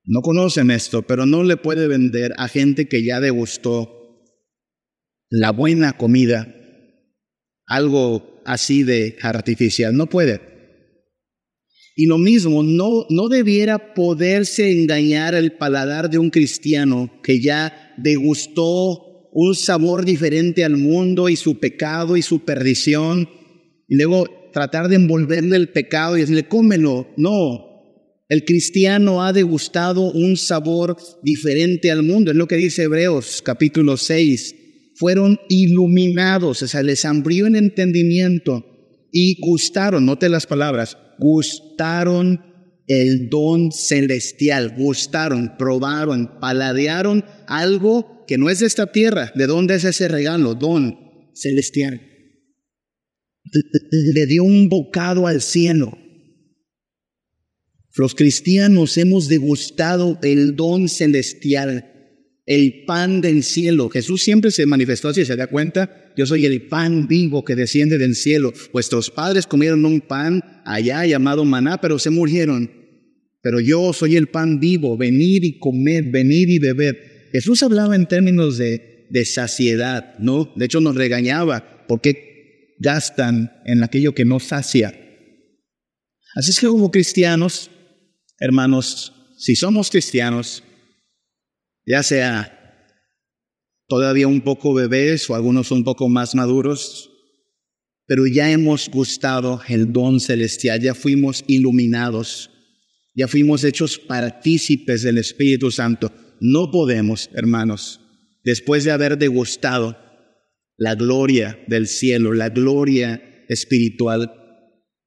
[0.03, 4.23] No conocen esto, pero no le puede vender a gente que ya degustó
[5.29, 6.53] la buena comida
[7.67, 9.95] algo así de artificial.
[9.95, 10.57] No puede.
[11.99, 17.95] Y lo mismo, no, no debiera poderse engañar el paladar de un cristiano que ya
[17.97, 23.27] degustó un sabor diferente al mundo y su pecado y su perdición,
[23.88, 27.07] y luego tratar de envolverle el pecado y decirle, cómelo.
[27.17, 27.65] No,
[28.29, 32.29] el cristiano ha degustado un sabor diferente al mundo.
[32.29, 34.53] Es lo que dice Hebreos capítulo 6.
[34.97, 38.63] Fueron iluminados, o sea, les abrió en entendimiento
[39.12, 42.41] y gustaron, note las palabras, gustaron
[42.88, 49.32] el don celestial, gustaron, probaron, paladearon algo que no es de esta tierra.
[49.36, 50.56] ¿De dónde es ese regalo?
[50.56, 50.97] Don
[51.34, 52.01] celestial.
[53.91, 55.97] le dio un bocado al cielo.
[57.95, 61.96] Los cristianos hemos degustado el don celestial,
[62.47, 63.89] el pan del cielo.
[63.89, 66.13] Jesús siempre se manifestó así, ¿se da cuenta?
[66.15, 68.53] Yo soy el pan vivo que desciende del cielo.
[68.71, 72.71] Vuestros padres comieron un pan allá llamado maná, pero se murieron.
[73.41, 77.29] Pero yo soy el pan vivo, venir y comer, venir y beber.
[77.33, 80.51] Jesús hablaba en términos de, de saciedad, ¿no?
[80.55, 84.97] De hecho nos regañaba porque gastan en aquello que no sacia.
[86.33, 87.69] Así es que como cristianos,
[88.39, 90.63] hermanos, si somos cristianos,
[91.88, 92.54] ya sea
[93.88, 97.10] todavía un poco bebés o algunos un poco más maduros,
[98.06, 102.52] pero ya hemos gustado el don celestial, ya fuimos iluminados,
[103.15, 106.12] ya fuimos hechos partícipes del Espíritu Santo.
[106.41, 108.02] No podemos, hermanos,
[108.43, 109.97] después de haber degustado
[110.78, 114.34] la gloria del cielo, la gloria espiritual,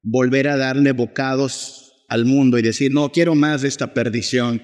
[0.01, 4.61] volver a darle bocados al mundo y decir, no, quiero más de esta perdición,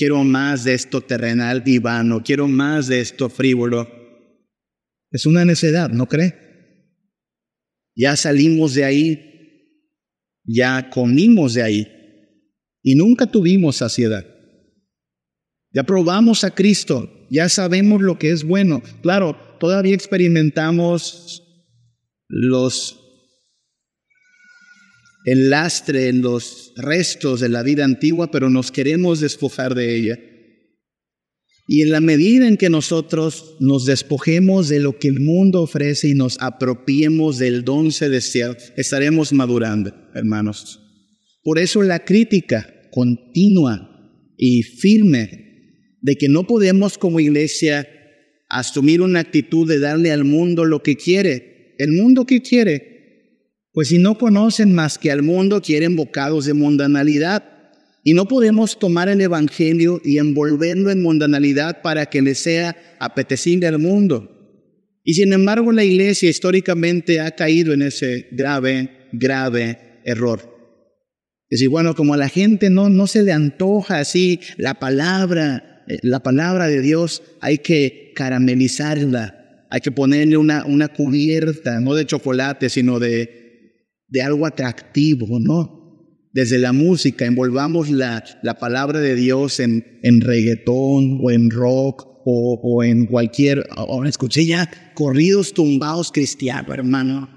[0.00, 3.86] quiero más de esto terrenal divano, quiero más de esto frívolo.
[5.10, 6.34] Es una necedad, ¿no cree?
[7.94, 9.92] Ya salimos de ahí,
[10.42, 11.88] ya comimos de ahí
[12.82, 14.24] y nunca tuvimos saciedad.
[15.70, 18.82] Ya probamos a Cristo, ya sabemos lo que es bueno.
[19.02, 21.46] Claro, todavía experimentamos
[22.26, 22.99] los
[25.24, 30.18] el lastre en los restos de la vida antigua, pero nos queremos despojar de ella.
[31.66, 36.08] Y en la medida en que nosotros nos despojemos de lo que el mundo ofrece
[36.08, 40.80] y nos apropiemos del don celestial, estaremos madurando, hermanos.
[41.44, 43.88] Por eso la crítica continua
[44.36, 47.86] y firme de que no podemos como iglesia
[48.48, 51.76] asumir una actitud de darle al mundo lo que quiere.
[51.78, 52.89] El mundo que quiere
[53.80, 57.44] pues si no conocen más que al mundo, quieren bocados de mundanalidad.
[58.04, 63.66] Y no podemos tomar el Evangelio y envolverlo en mundanalidad para que le sea apetecible
[63.66, 65.00] al mundo.
[65.02, 70.40] Y sin embargo la iglesia históricamente ha caído en ese grave, grave error.
[71.48, 75.84] Es decir, bueno, como a la gente no, no se le antoja así la palabra,
[75.88, 81.94] eh, la palabra de Dios, hay que caramelizarla, hay que ponerle una, una cubierta, no
[81.94, 83.39] de chocolate, sino de,
[84.10, 85.78] de algo atractivo, ¿no?
[86.32, 92.06] Desde la música, envolvamos la, la palabra de Dios en, en reggaetón o en rock
[92.24, 93.66] o, o en cualquier...
[93.70, 97.28] Ahora escuché ya corridos tumbados cristianos, hermano.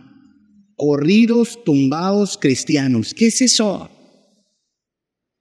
[0.75, 3.13] Corridos tumbados cristianos.
[3.13, 3.89] ¿Qué es eso?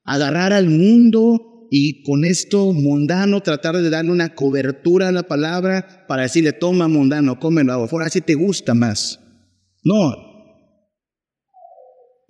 [0.04, 6.04] Agarrar al mundo y con esto mundano tratar de darle una cobertura a la palabra
[6.06, 9.20] para decirle, toma mundano, cómelo, ahora si te gusta más.
[9.82, 10.31] No,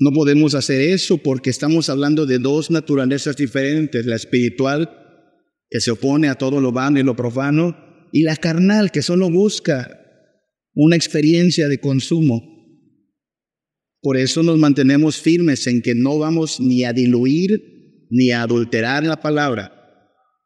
[0.02, 4.90] no podemos hacer eso porque estamos hablando de dos naturalezas diferentes, la espiritual,
[5.70, 7.76] que se opone a todo lo vano y lo profano,
[8.10, 10.00] y la carnal, que solo busca
[10.74, 12.42] una experiencia de consumo.
[14.00, 19.04] Por eso nos mantenemos firmes en que no vamos ni a diluir ni a adulterar
[19.04, 19.72] la palabra.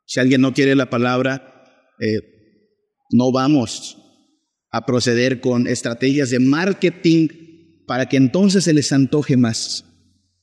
[0.05, 1.65] Si alguien no quiere la palabra,
[1.99, 2.21] eh,
[3.11, 3.97] no vamos
[4.71, 7.46] a proceder con estrategias de marketing
[7.87, 9.85] para que entonces se les antoje más.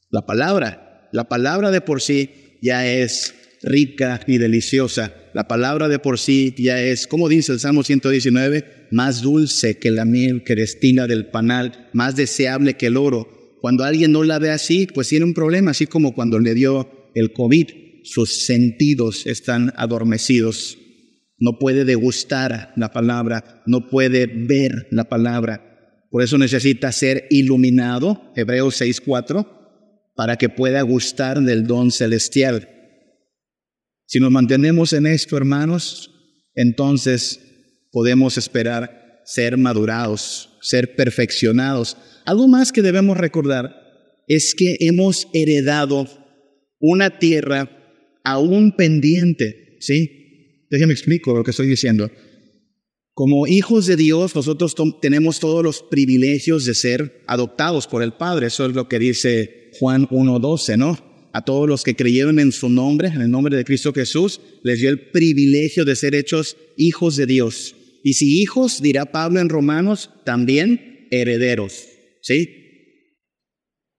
[0.10, 5.14] La palabra, la palabra de por sí ya es rica y deliciosa.
[5.34, 9.92] La palabra de por sí ya es, como dice el Salmo 119, más dulce que
[9.92, 13.58] la miel que destina del panal, más deseable que el oro.
[13.62, 17.12] Cuando alguien no la ve así, pues tiene un problema, así como cuando le dio
[17.16, 17.68] el COVID,
[18.04, 20.78] sus sentidos están adormecidos.
[21.40, 25.73] No puede degustar la palabra, no puede ver la palabra.
[26.14, 29.48] Por eso necesita ser iluminado, Hebreos 6.4,
[30.14, 32.70] para que pueda gustar del don celestial.
[34.06, 36.12] Si nos mantenemos en esto, hermanos,
[36.54, 37.40] entonces
[37.92, 41.98] podemos esperar ser madurados, ser perfeccionados.
[42.26, 43.76] Algo más que debemos recordar
[44.28, 46.08] es que hemos heredado
[46.80, 47.72] una tierra
[48.24, 50.68] aún pendiente, ¿sí?
[50.70, 52.12] Déjenme explico lo que estoy diciendo.
[53.16, 58.48] Como hijos de Dios, nosotros tenemos todos los privilegios de ser adoptados por el Padre.
[58.48, 60.98] Eso es lo que dice Juan 1.12, ¿no?
[61.32, 64.80] A todos los que creyeron en su nombre, en el nombre de Cristo Jesús, les
[64.80, 67.76] dio el privilegio de ser hechos hijos de Dios.
[68.04, 71.86] Y si hijos, dirá Pablo en Romanos, también herederos.
[72.24, 72.50] ¿Sí?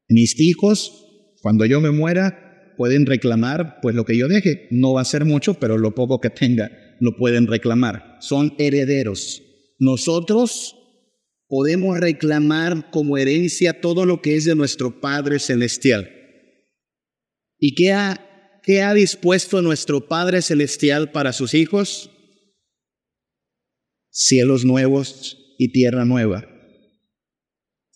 [0.09, 1.07] Mis hijos,
[1.41, 4.67] cuando yo me muera, pueden reclamar pues lo que yo deje.
[4.73, 8.17] No va a ser mucho, pero lo poco que tenga lo pueden reclamar.
[8.21, 9.43] Son herederos.
[9.79, 10.77] Nosotros
[11.49, 16.11] podemos reclamar como herencia todo lo que es de nuestro Padre Celestial.
[17.59, 22.11] ¿Y qué ha, qué ha dispuesto nuestro Padre Celestial para sus hijos?
[24.11, 26.49] Cielos nuevos y tierra nueva.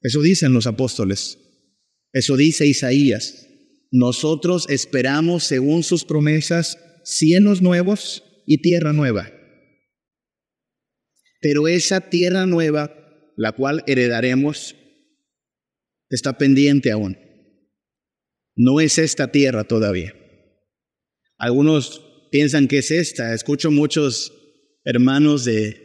[0.02, 1.38] Eso dicen los apóstoles.
[2.12, 3.46] Eso dice Isaías.
[3.90, 9.30] Nosotros esperamos, según sus promesas, cielos nuevos y tierra nueva.
[11.42, 12.90] Pero esa tierra nueva,
[13.37, 14.74] la cual heredaremos,
[16.08, 17.18] está pendiente aún.
[18.56, 20.14] No es esta tierra todavía.
[21.37, 23.34] Algunos piensan que es esta.
[23.34, 24.32] Escucho muchos
[24.82, 25.76] hermanos de,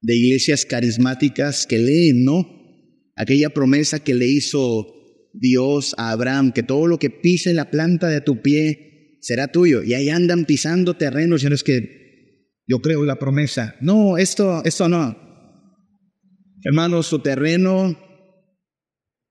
[0.00, 3.12] de iglesias carismáticas que leen, ¿no?
[3.16, 8.08] Aquella promesa que le hizo Dios a Abraham, que todo lo que pise la planta
[8.08, 8.89] de tu pie
[9.20, 9.82] será tuyo.
[9.82, 13.76] Y ahí andan pisando terrenos, y no es que yo creo la promesa.
[13.80, 15.16] No, esto, esto no.
[16.62, 17.98] Hermanos, su terreno,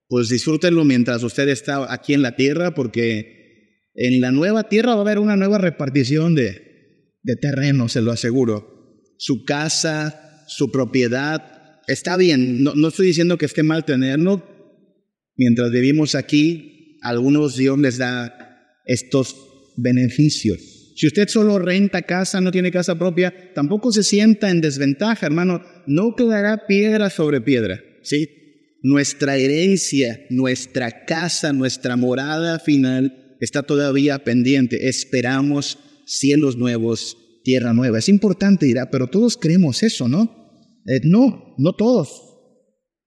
[0.08, 4.98] pues disfrútenlo mientras usted está aquí en la tierra, porque en la nueva tierra va
[4.98, 9.02] a haber una nueva repartición de, de terreno, se lo aseguro.
[9.18, 14.44] Su casa, su propiedad, está bien, no, no estoy diciendo que esté mal tenerlo,
[15.40, 19.34] Mientras vivimos aquí, algunos Dios les da estos
[19.80, 20.92] beneficios.
[20.96, 25.62] Si usted solo renta casa, no tiene casa propia, tampoco se sienta en desventaja, hermano.
[25.86, 28.28] No quedará piedra sobre piedra, ¿sí?
[28.82, 34.88] Nuestra herencia, nuestra casa, nuestra morada final está todavía pendiente.
[34.88, 37.98] Esperamos cielos nuevos, tierra nueva.
[37.98, 40.40] Es importante, dirá, pero todos creemos eso, ¿no?
[40.86, 42.10] Eh, no, no todos.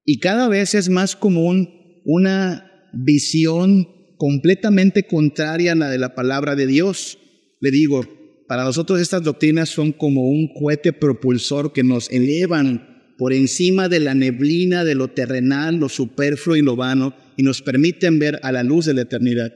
[0.05, 1.69] Y cada vez es más común
[2.05, 3.87] una visión
[4.23, 7.19] completamente contraria a la de la palabra de Dios.
[7.59, 8.07] Le digo,
[8.47, 13.99] para nosotros estas doctrinas son como un cohete propulsor que nos elevan por encima de
[13.99, 18.53] la neblina de lo terrenal, lo superfluo y lo vano y nos permiten ver a
[18.53, 19.51] la luz de la eternidad.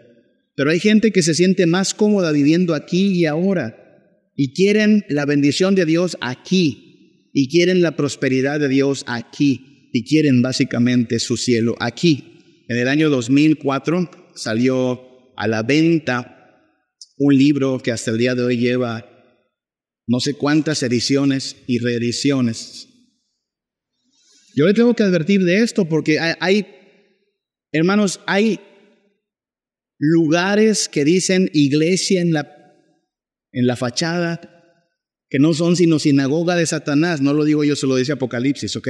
[0.57, 3.73] Pero hay gente que se siente más cómoda viviendo aquí y ahora
[4.35, 10.03] y quieren la bendición de Dios aquí y quieren la prosperidad de Dios aquí y
[10.03, 12.33] quieren básicamente su cielo aquí.
[12.67, 16.33] En el año 2004 salió a la venta
[17.17, 19.05] un libro que hasta el día de hoy lleva
[20.07, 22.87] no sé cuántas ediciones y reediciones.
[24.55, 26.65] Yo le tengo que advertir de esto porque hay,
[27.71, 28.59] hermanos, hay
[29.99, 32.51] lugares que dicen iglesia en la,
[33.51, 34.53] en la fachada
[35.29, 37.21] que no son sino sinagoga de Satanás.
[37.21, 38.89] No lo digo yo, se lo dice Apocalipsis, ¿ok?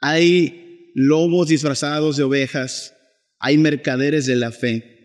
[0.00, 2.94] Hay lobos disfrazados de ovejas,
[3.38, 4.96] hay mercaderes de la fe.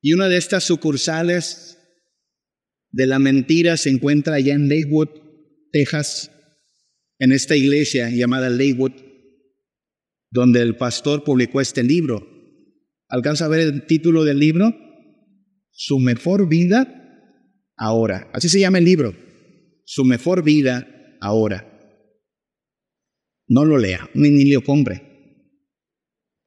[0.00, 1.78] Y una de estas sucursales
[2.90, 5.08] de la mentira se encuentra allá en Lakewood,
[5.72, 6.30] Texas,
[7.18, 8.92] en esta iglesia llamada Lakewood,
[10.30, 12.26] donde el pastor publicó este libro.
[13.08, 14.74] ¿Alcanza a ver el título del libro?
[15.70, 16.96] Su mejor vida
[17.76, 18.30] ahora.
[18.32, 19.14] Así se llama el libro.
[19.84, 20.86] Su mejor vida
[21.20, 21.66] ahora.
[23.48, 25.09] No lo lea, ni, lo compre.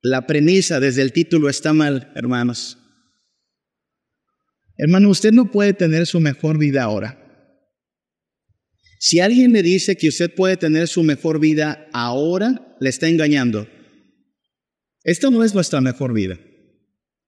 [0.05, 2.77] La premisa desde el título está mal, hermanos.
[4.77, 7.19] Hermano, usted no puede tener su mejor vida ahora.
[8.99, 13.65] Si alguien le dice que usted puede tener su mejor vida ahora, le está engañando.
[15.05, 16.37] Esta no es nuestra mejor vida.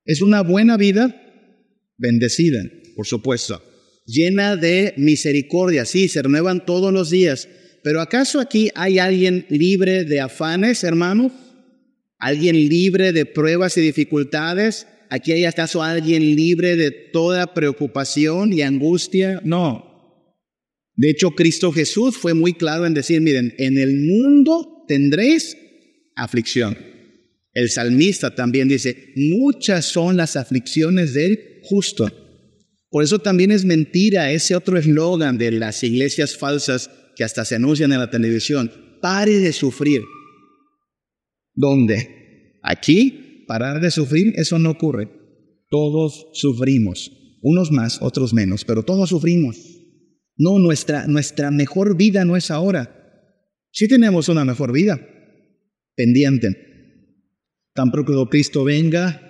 [0.03, 1.15] Es una buena vida,
[1.97, 2.61] bendecida,
[2.97, 3.63] por supuesto,
[4.05, 7.47] llena de misericordia, sí, se renuevan todos los días,
[7.83, 11.31] pero ¿acaso aquí hay alguien libre de afanes, hermano?
[12.17, 14.87] ¿Alguien libre de pruebas y dificultades?
[15.09, 19.41] ¿Aquí hay acaso alguien libre de toda preocupación y angustia?
[19.43, 19.95] No.
[20.95, 25.57] De hecho, Cristo Jesús fue muy claro en decir, miren, en el mundo tendréis
[26.15, 26.77] aflicción.
[27.53, 32.11] El salmista también dice, muchas son las aflicciones del justo.
[32.89, 37.55] Por eso también es mentira ese otro eslogan de las iglesias falsas que hasta se
[37.55, 40.01] anuncian en la televisión, pare de sufrir.
[41.55, 42.59] ¿Dónde?
[42.61, 45.09] Aquí, parar de sufrir, eso no ocurre.
[45.69, 49.57] Todos sufrimos, unos más, otros menos, pero todos sufrimos.
[50.37, 52.91] No, nuestra, nuestra mejor vida no es ahora.
[53.71, 54.99] Sí tenemos una mejor vida,
[55.95, 56.47] pendiente.
[57.73, 59.21] Tan pronto Cristo venga,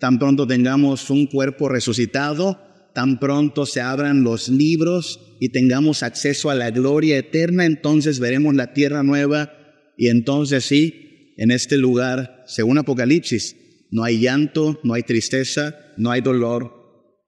[0.00, 2.58] tan pronto tengamos un cuerpo resucitado,
[2.94, 8.54] tan pronto se abran los libros y tengamos acceso a la gloria eterna, entonces veremos
[8.54, 9.52] la tierra nueva
[9.96, 13.56] y entonces sí, en este lugar, según Apocalipsis,
[13.90, 16.72] no hay llanto, no hay tristeza, no hay dolor,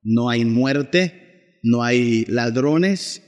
[0.02, 3.22] no hay muerte, no hay ladrones,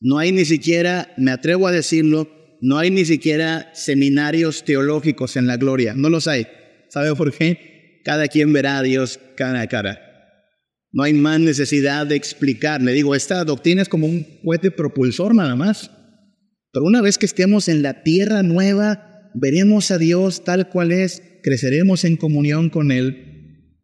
[0.00, 2.28] no hay ni siquiera, me atrevo a decirlo,
[2.60, 6.46] no hay ni siquiera seminarios teológicos en la gloria, no los hay.
[6.88, 8.00] ¿Sabe por qué?
[8.04, 10.00] Cada quien verá a Dios cara a cara.
[10.92, 12.82] No hay más necesidad de explicar.
[12.82, 15.90] Le digo, esta doctrina es como un cohete propulsor nada más.
[16.72, 21.22] Pero una vez que estemos en la tierra nueva, veremos a Dios tal cual es,
[21.42, 23.76] creceremos en comunión con Él.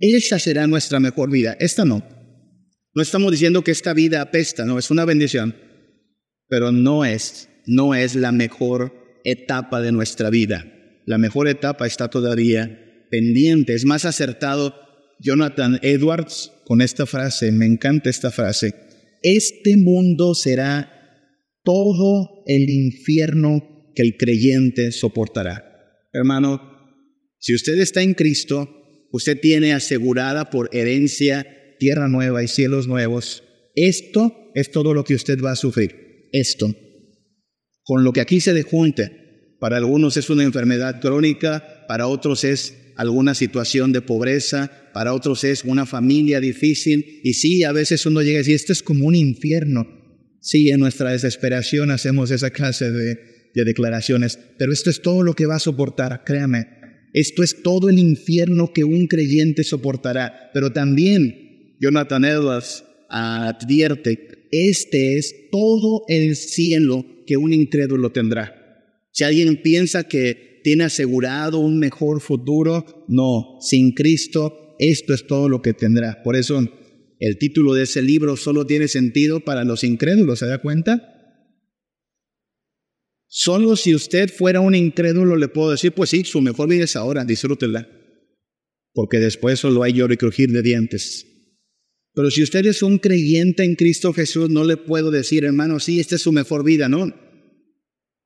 [0.00, 1.56] Esa será nuestra mejor vida.
[1.60, 2.06] Esta no.
[2.94, 5.56] No estamos diciendo que esta vida apesta, no, es una bendición.
[6.48, 10.66] Pero no es, no es la mejor etapa de nuestra vida.
[11.06, 13.74] La mejor etapa está todavía pendiente.
[13.74, 14.74] Es más acertado
[15.20, 18.74] Jonathan Edwards con esta frase, me encanta esta frase,
[19.22, 20.90] este mundo será
[21.62, 25.74] todo el infierno que el creyente soportará.
[26.12, 26.60] Hermano,
[27.38, 31.46] si usted está en Cristo, usted tiene asegurada por herencia
[31.78, 33.42] tierra nueva y cielos nuevos.
[33.74, 36.28] Esto es todo lo que usted va a sufrir.
[36.32, 36.74] Esto.
[37.82, 39.10] Con lo que aquí se dejunta.
[39.60, 45.44] Para algunos es una enfermedad crónica, para otros es alguna situación de pobreza, para otros
[45.44, 47.20] es una familia difícil.
[47.22, 49.86] Y sí, a veces uno llega y dice, esto es como un infierno.
[50.40, 55.34] Sí, en nuestra desesperación hacemos esa clase de, de declaraciones, pero esto es todo lo
[55.34, 56.66] que va a soportar, créame.
[57.12, 60.50] Esto es todo el infierno que un creyente soportará.
[60.52, 68.60] Pero también Jonathan Edwards advierte, este es todo el cielo que un incrédulo tendrá.
[69.12, 73.04] Si alguien piensa que tiene asegurado un mejor futuro.
[73.06, 76.22] No, sin Cristo esto es todo lo que tendrá.
[76.24, 76.60] Por eso
[77.20, 81.13] el título de ese libro solo tiene sentido para los incrédulos, ¿se da cuenta?
[83.36, 86.94] Solo si usted fuera un incrédulo le puedo decir, pues sí, su mejor vida es
[86.94, 87.88] ahora, disfrútela.
[88.92, 91.26] Porque después solo hay lloro y crujir de dientes.
[92.12, 95.98] Pero si usted es un creyente en Cristo Jesús, no le puedo decir, hermano, sí,
[95.98, 97.12] esta es su mejor vida, no.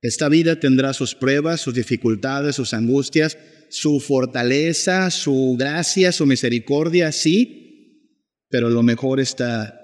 [0.03, 3.39] Esta vida tendrá sus pruebas, sus dificultades, sus angustias,
[3.71, 8.19] su fortaleza, su gracia, su misericordia, sí,
[8.51, 9.75] pero lo mejor está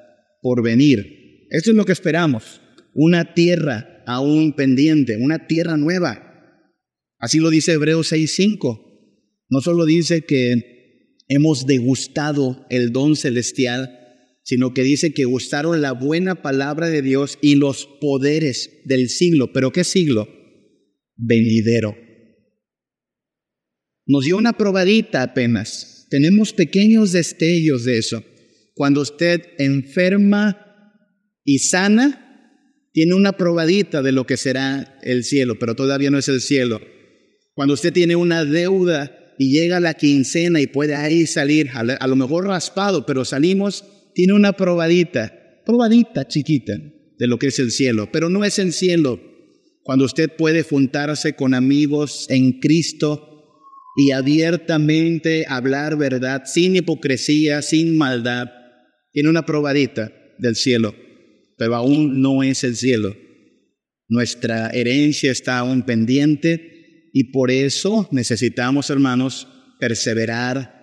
[0.43, 1.47] por venir.
[1.49, 2.61] Esto es lo que esperamos,
[2.93, 6.35] una tierra aún pendiente, una tierra nueva.
[7.19, 8.81] Así lo dice Hebreos 6:5.
[9.49, 13.99] No solo dice que hemos degustado el don celestial,
[14.43, 19.53] sino que dice que gustaron la buena palabra de Dios y los poderes del siglo.
[19.53, 20.29] ¿Pero qué siglo?
[21.17, 21.97] Venidero.
[24.07, 26.07] Nos dio una probadita apenas.
[26.11, 28.23] Tenemos pequeños destellos de eso.
[28.75, 30.61] Cuando usted enferma
[31.43, 32.24] y sana,
[32.95, 36.81] tiene una probadita de lo que será el cielo, pero todavía no es el cielo.
[37.55, 42.07] Cuando usted tiene una deuda y llega a la quincena y puede ahí salir, a
[42.07, 43.85] lo mejor raspado, pero salimos
[44.15, 45.33] tiene una probadita,
[45.67, 46.75] probadita chiquita
[47.19, 49.21] de lo que es el cielo, pero no es el cielo.
[49.83, 53.45] Cuando usted puede juntarse con amigos en Cristo
[53.97, 58.51] y abiertamente hablar verdad, sin hipocresía, sin maldad,
[59.13, 60.95] tiene una probadita del cielo,
[61.57, 63.15] pero aún no es el cielo.
[64.09, 69.49] Nuestra herencia está aún pendiente y por eso necesitamos, hermanos,
[69.81, 70.75] perseverar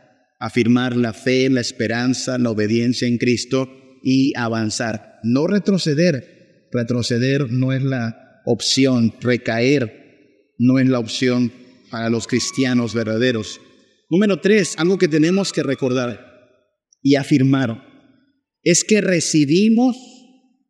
[0.42, 3.70] afirmar la fe, la esperanza, la obediencia en Cristo
[4.04, 5.20] y avanzar.
[5.24, 6.68] No retroceder.
[6.72, 9.14] Retroceder no es la opción.
[9.22, 11.52] Recaer no es la opción
[11.92, 13.62] para los cristianos verdaderos.
[14.10, 16.28] Número tres, algo que tenemos que recordar
[17.04, 17.88] y afirmar
[18.64, 19.96] es que recibimos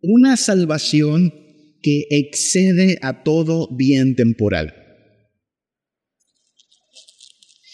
[0.01, 1.33] una salvación
[1.81, 4.73] que excede a todo bien temporal.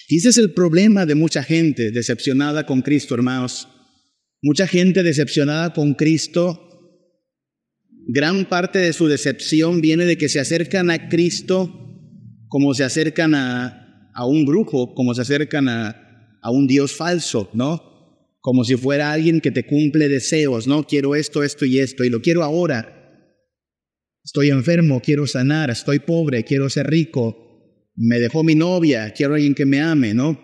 [0.09, 3.67] Y ese es el problema de mucha gente decepcionada con Cristo, hermanos.
[4.41, 6.63] Mucha gente decepcionada con Cristo,
[8.07, 11.84] gran parte de su decepción viene de que se acercan a Cristo
[12.47, 17.49] como se acercan a, a un brujo, como se acercan a, a un Dios falso,
[17.53, 17.87] ¿no?
[18.48, 20.88] Como si fuera alguien que te cumple deseos, ¿no?
[20.88, 23.36] Quiero esto, esto y esto, y lo quiero ahora.
[24.24, 29.54] Estoy enfermo, quiero sanar, estoy pobre, quiero ser rico, me dejó mi novia, quiero alguien
[29.54, 30.39] que me ame, ¿no?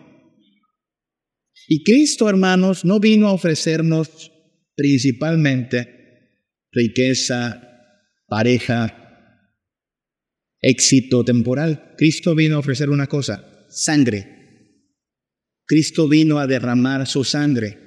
[1.69, 4.33] Y Cristo, hermanos, no vino a ofrecernos
[4.75, 6.41] principalmente
[6.73, 7.87] riqueza,
[8.27, 9.47] pareja,
[10.59, 11.93] éxito temporal.
[11.97, 14.27] Cristo vino a ofrecer una cosa, sangre.
[15.65, 17.82] Cristo vino a derramar su sangre.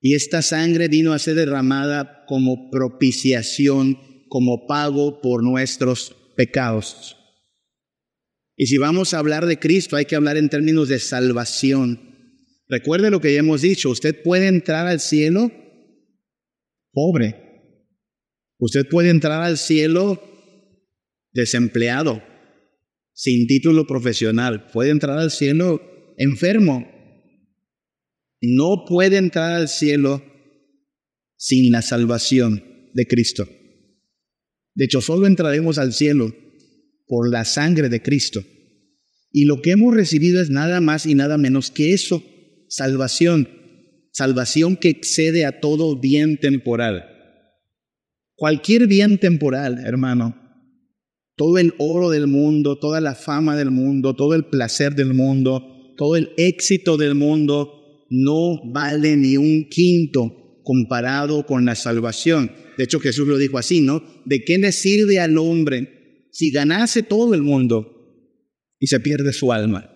[0.00, 7.16] Y esta sangre vino a ser derramada como propiciación, como pago por nuestros pecados.
[8.56, 12.00] Y si vamos a hablar de Cristo, hay que hablar en términos de salvación.
[12.68, 15.50] Recuerde lo que ya hemos dicho, usted puede entrar al cielo
[16.92, 17.48] pobre.
[18.58, 20.20] Usted puede entrar al cielo
[21.32, 22.22] desempleado,
[23.12, 25.80] sin título profesional, puede entrar al cielo
[26.16, 26.97] enfermo.
[28.40, 30.22] No puede entrar al cielo
[31.36, 33.48] sin la salvación de Cristo.
[34.74, 36.34] De hecho, solo entraremos al cielo
[37.06, 38.44] por la sangre de Cristo.
[39.32, 42.22] Y lo que hemos recibido es nada más y nada menos que eso,
[42.68, 43.48] salvación,
[44.12, 47.04] salvación que excede a todo bien temporal.
[48.36, 50.36] Cualquier bien temporal, hermano,
[51.36, 55.94] todo el oro del mundo, toda la fama del mundo, todo el placer del mundo,
[55.96, 57.77] todo el éxito del mundo,
[58.10, 62.52] no vale ni un quinto comparado con la salvación.
[62.76, 64.02] De hecho, Jesús lo dijo así, ¿no?
[64.24, 68.34] ¿De qué le sirve al hombre si ganase todo el mundo
[68.78, 69.90] y se pierde su alma?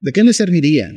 [0.00, 0.90] ¿De qué le serviría?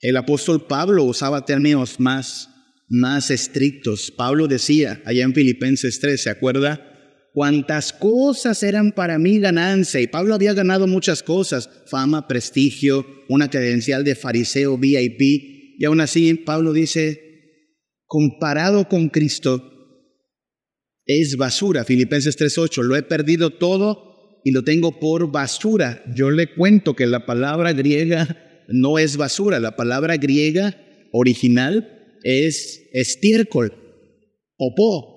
[0.00, 2.50] El apóstol Pablo usaba términos más
[2.88, 4.10] más estrictos.
[4.10, 6.95] Pablo decía allá en Filipenses 3, ¿se acuerda?
[7.36, 10.00] Cuántas cosas eran para mí ganancia.
[10.00, 15.20] Y Pablo había ganado muchas cosas, fama, prestigio, una credencial de fariseo VIP.
[15.78, 17.20] Y aún así Pablo dice,
[18.06, 19.62] comparado con Cristo,
[21.04, 21.84] es basura.
[21.84, 26.02] Filipenses 3.8, lo he perdido todo y lo tengo por basura.
[26.14, 30.74] Yo le cuento que la palabra griega no es basura, la palabra griega
[31.12, 33.74] original es estiércol,
[34.56, 35.15] popó.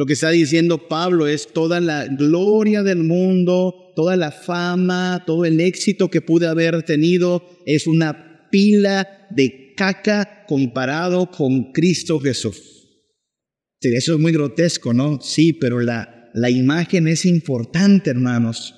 [0.00, 5.44] Lo que está diciendo Pablo es toda la gloria del mundo, toda la fama, todo
[5.44, 12.88] el éxito que pude haber tenido es una pila de caca comparado con Cristo Jesús.
[13.78, 15.20] Eso es muy grotesco, ¿no?
[15.20, 18.74] Sí, pero la, la imagen es importante, hermanos,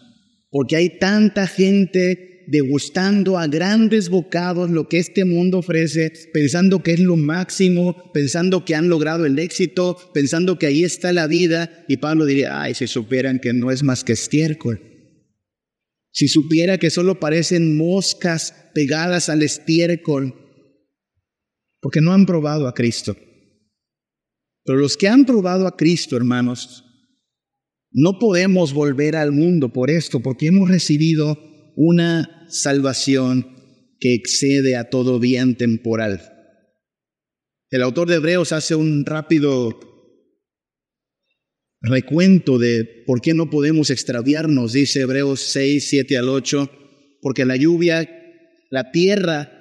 [0.51, 6.93] porque hay tanta gente degustando a grandes bocados lo que este mundo ofrece, pensando que
[6.93, 11.85] es lo máximo, pensando que han logrado el éxito, pensando que ahí está la vida.
[11.89, 14.81] Y Pablo diría, ay, si supieran que no es más que estiércol.
[16.11, 20.35] Si supiera que solo parecen moscas pegadas al estiércol,
[21.81, 23.17] porque no han probado a Cristo.
[24.65, 26.85] Pero los que han probado a Cristo, hermanos,
[27.91, 33.57] no podemos volver al mundo por esto, porque hemos recibido una salvación
[33.99, 36.21] que excede a todo bien temporal.
[37.71, 39.79] El autor de Hebreos hace un rápido
[41.81, 46.71] recuento de por qué no podemos extraviarnos, dice Hebreos 6, 7 al 8,
[47.21, 48.09] porque la lluvia,
[48.71, 49.59] la tierra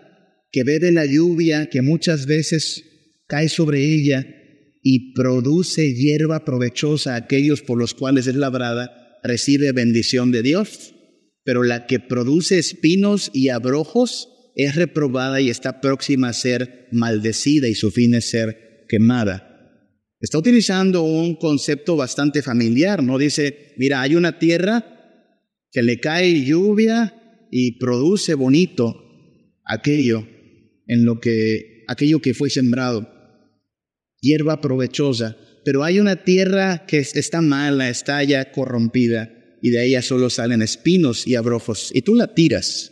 [0.52, 2.84] que bebe la lluvia, que muchas veces
[3.28, 4.26] cae sobre ella
[4.84, 10.96] y produce hierba provechosa a aquellos por los cuales es labrada, recibe bendición de Dios
[11.44, 17.68] pero la que produce espinos y abrojos es reprobada y está próxima a ser maldecida
[17.68, 19.48] y su fin es ser quemada.
[20.20, 23.18] Está utilizando un concepto bastante familiar, ¿no?
[23.18, 24.86] Dice, mira, hay una tierra
[25.72, 28.96] que le cae lluvia y produce bonito
[29.66, 30.28] aquello
[30.86, 33.10] en lo que aquello que fue sembrado,
[34.22, 40.02] hierba provechosa, pero hay una tierra que está mala, está ya corrompida y de ella
[40.02, 42.92] solo salen espinos y abrojos, y tú la tiras.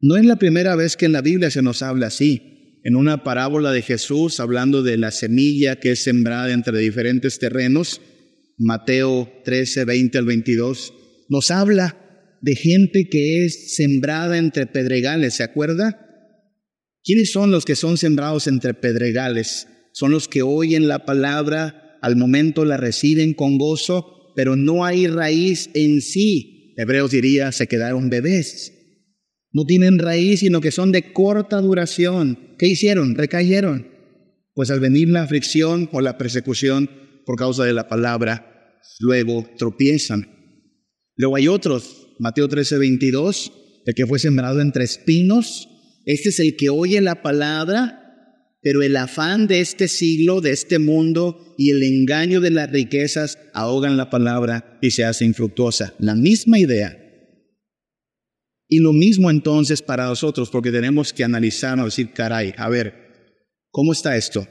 [0.00, 2.80] No es la primera vez que en la Biblia se nos habla así.
[2.84, 8.00] En una parábola de Jesús, hablando de la semilla que es sembrada entre diferentes terrenos,
[8.58, 10.94] Mateo 13, 20 al 22,
[11.28, 16.02] nos habla de gente que es sembrada entre pedregales, ¿se acuerda?
[17.02, 19.68] ¿Quiénes son los que son sembrados entre pedregales?
[19.92, 25.08] Son los que oyen la palabra, al momento la reciben con gozo, pero no hay
[25.08, 26.74] raíz en sí.
[26.76, 28.72] Hebreos diría, se quedaron bebés.
[29.50, 32.54] No tienen raíz, sino que son de corta duración.
[32.58, 33.14] ¿Qué hicieron?
[33.14, 33.88] Recayeron.
[34.54, 36.90] Pues al venir la aflicción o la persecución
[37.24, 40.28] por causa de la palabra, luego tropiezan.
[41.16, 43.52] Luego hay otros, Mateo 13, 22,
[43.86, 45.68] el que fue sembrado entre espinos.
[46.04, 48.05] Este es el que oye la palabra
[48.66, 53.38] pero el afán de este siglo, de este mundo y el engaño de las riquezas
[53.54, 55.94] ahogan la palabra y se hace infructuosa.
[56.00, 56.98] La misma idea.
[58.66, 62.92] Y lo mismo entonces para nosotros, porque tenemos que analizarnos, decir, caray, a ver,
[63.70, 64.48] ¿cómo está esto?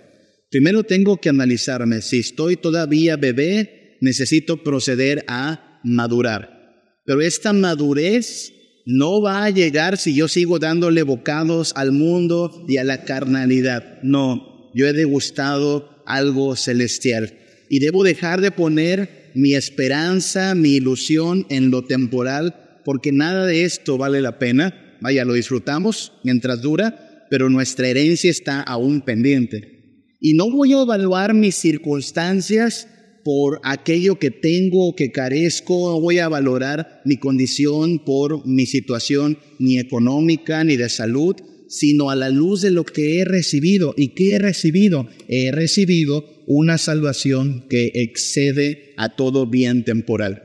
[0.49, 7.01] Primero tengo que analizarme, si estoy todavía bebé, necesito proceder a madurar.
[7.03, 8.53] Pero esta madurez
[8.85, 13.99] no va a llegar si yo sigo dándole bocados al mundo y a la carnalidad.
[14.03, 17.33] No, yo he degustado algo celestial
[17.67, 23.65] y debo dejar de poner mi esperanza, mi ilusión en lo temporal, porque nada de
[23.65, 24.97] esto vale la pena.
[25.01, 29.75] Vaya, lo disfrutamos mientras dura, pero nuestra herencia está aún pendiente.
[30.21, 32.87] Y no voy a evaluar mis circunstancias
[33.25, 39.39] por aquello que tengo que carezco, no voy a valorar mi condición por mi situación
[39.57, 41.35] ni económica ni de salud,
[41.67, 43.95] sino a la luz de lo que he recibido.
[43.97, 45.09] ¿Y qué he recibido?
[45.27, 50.43] He recibido una salvación que excede a todo bien temporal.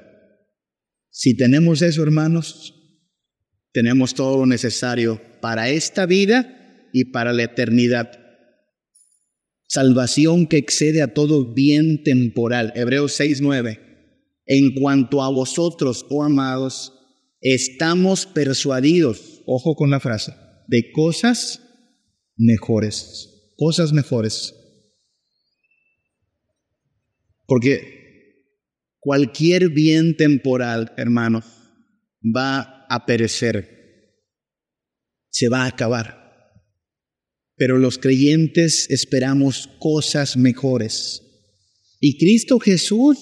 [1.10, 2.74] Si tenemos eso, hermanos,
[3.72, 8.19] tenemos todo lo necesario para esta vida y para la eternidad.
[9.72, 12.72] Salvación que excede a todo bien temporal.
[12.74, 13.78] Hebreos 6:9.
[14.44, 16.92] En cuanto a vosotros, oh amados,
[17.40, 20.34] estamos persuadidos, ojo con la frase,
[20.66, 21.60] de cosas
[22.36, 24.56] mejores, cosas mejores.
[27.46, 27.80] Porque
[28.98, 31.44] cualquier bien temporal, hermanos,
[32.24, 33.68] va a perecer,
[35.30, 36.19] se va a acabar.
[37.60, 41.20] Pero los creyentes esperamos cosas mejores.
[42.00, 43.18] Y Cristo Jesús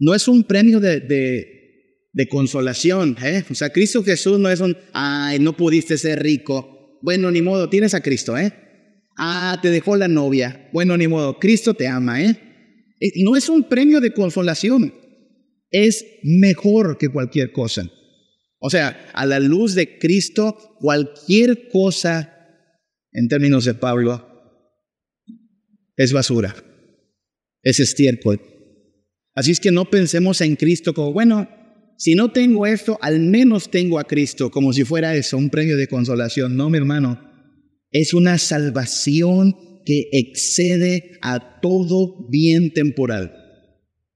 [0.00, 3.16] no es un premio de, de, consolación.
[3.22, 3.44] ¿eh?
[3.48, 6.98] O sea, Cristo Jesús no es un, ay, no pudiste ser rico.
[7.00, 8.52] Bueno, ni modo, tienes a Cristo, ¿eh?
[9.16, 10.68] Ah, te dejó la novia.
[10.72, 12.40] Bueno, ni modo, Cristo te ama, ¿eh?
[13.22, 14.92] no es un premio de consolación,
[15.70, 17.88] es mejor que cualquier cosa.
[18.58, 22.39] O sea, a la luz de Cristo, cualquier cosa,
[23.12, 24.26] en términos de Pablo,
[25.96, 26.54] es basura,
[27.62, 28.40] es estiércol.
[29.34, 31.48] Así es que no pensemos en Cristo como, bueno,
[31.98, 35.76] si no tengo esto, al menos tengo a Cristo, como si fuera eso, un premio
[35.76, 36.56] de consolación.
[36.56, 37.20] No, mi hermano,
[37.90, 39.54] es una salvación
[39.84, 43.34] que excede a todo bien temporal.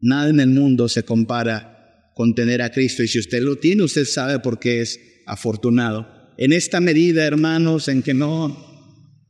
[0.00, 3.82] Nada en el mundo se compara con tener a Cristo y si usted lo tiene,
[3.82, 6.06] usted sabe por qué es afortunado.
[6.38, 8.73] En esta medida, hermanos, en que no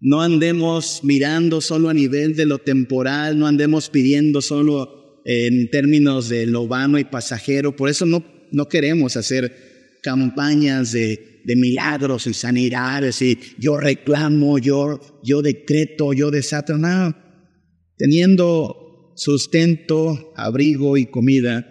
[0.04, 6.28] no andemos mirando solo a nivel de lo temporal, no andemos pidiendo solo en términos
[6.28, 7.74] de lo vano y pasajero.
[7.74, 14.58] Por eso no, no queremos hacer campañas de, de milagros y sanidades y yo reclamo,
[14.58, 17.16] yo, yo decreto, yo desato, no.
[17.96, 21.66] Teniendo sustento, abrigo y comida,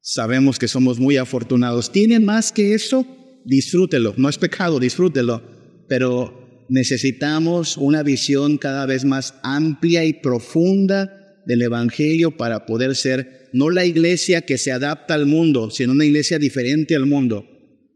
[0.00, 1.92] sabemos que somos muy afortunados.
[1.92, 3.06] ¿Tienen más que eso?
[3.44, 4.12] Disfrútelo.
[4.16, 5.40] No es pecado, disfrútelo.
[5.86, 13.48] Pero necesitamos una visión cada vez más amplia y profunda del Evangelio para poder ser
[13.52, 17.48] no la iglesia que se adapta al mundo, sino una iglesia diferente al mundo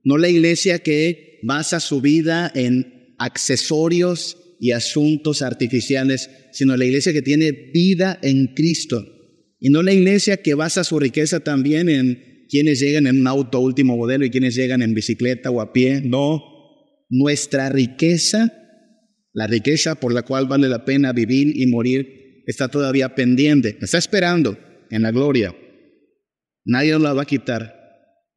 [0.08, 7.12] no la iglesia que basa su vida en accesorios y asuntos artificiales, sino la iglesia
[7.12, 9.04] que tiene vida en Cristo.
[9.60, 13.60] Y no la iglesia que basa su riqueza también en quienes llegan en un auto
[13.60, 16.00] último modelo y quienes llegan en bicicleta o a pie.
[16.02, 16.42] No,
[17.08, 18.52] nuestra riqueza,
[19.32, 23.98] la riqueza por la cual vale la pena vivir y morir, está todavía pendiente, está
[23.98, 24.58] esperando
[24.90, 25.54] en la gloria.
[26.64, 27.78] Nadie nos la va a quitar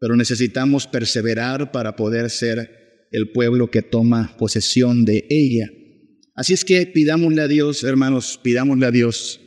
[0.02, 5.70] pero necesitamos perseverar para poder ser el pueblo que toma posesión de ella.
[6.34, 9.40] Así es que pidámosle a Dios, hermanos, pidámosle a Dios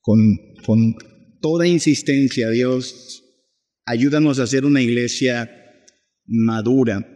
[0.00, 0.96] con, con
[1.42, 3.22] toda insistencia, Dios,
[3.84, 5.50] ayúdanos a ser una iglesia
[6.24, 7.06] madura.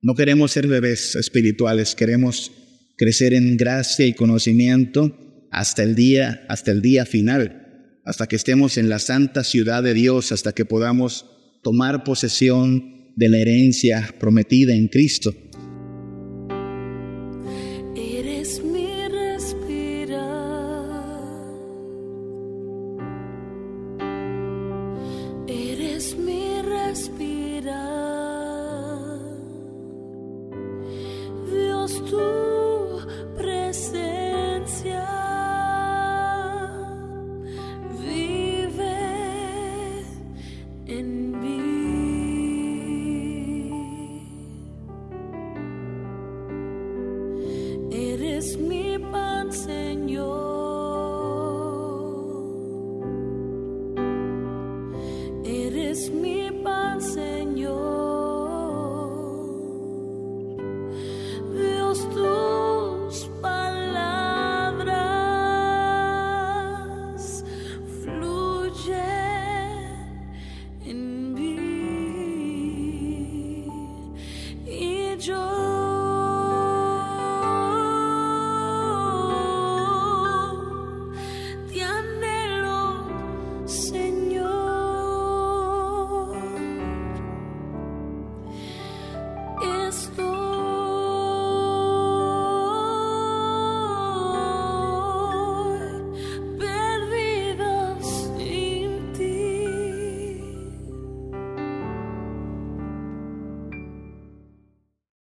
[0.00, 2.52] No queremos ser bebés espirituales, queremos
[2.96, 5.16] crecer en gracia y conocimiento
[5.50, 9.94] hasta el día, hasta el día final, hasta que estemos en la santa ciudad de
[9.94, 11.26] Dios, hasta que podamos
[11.64, 15.34] tomar posesión de la herencia prometida en Cristo.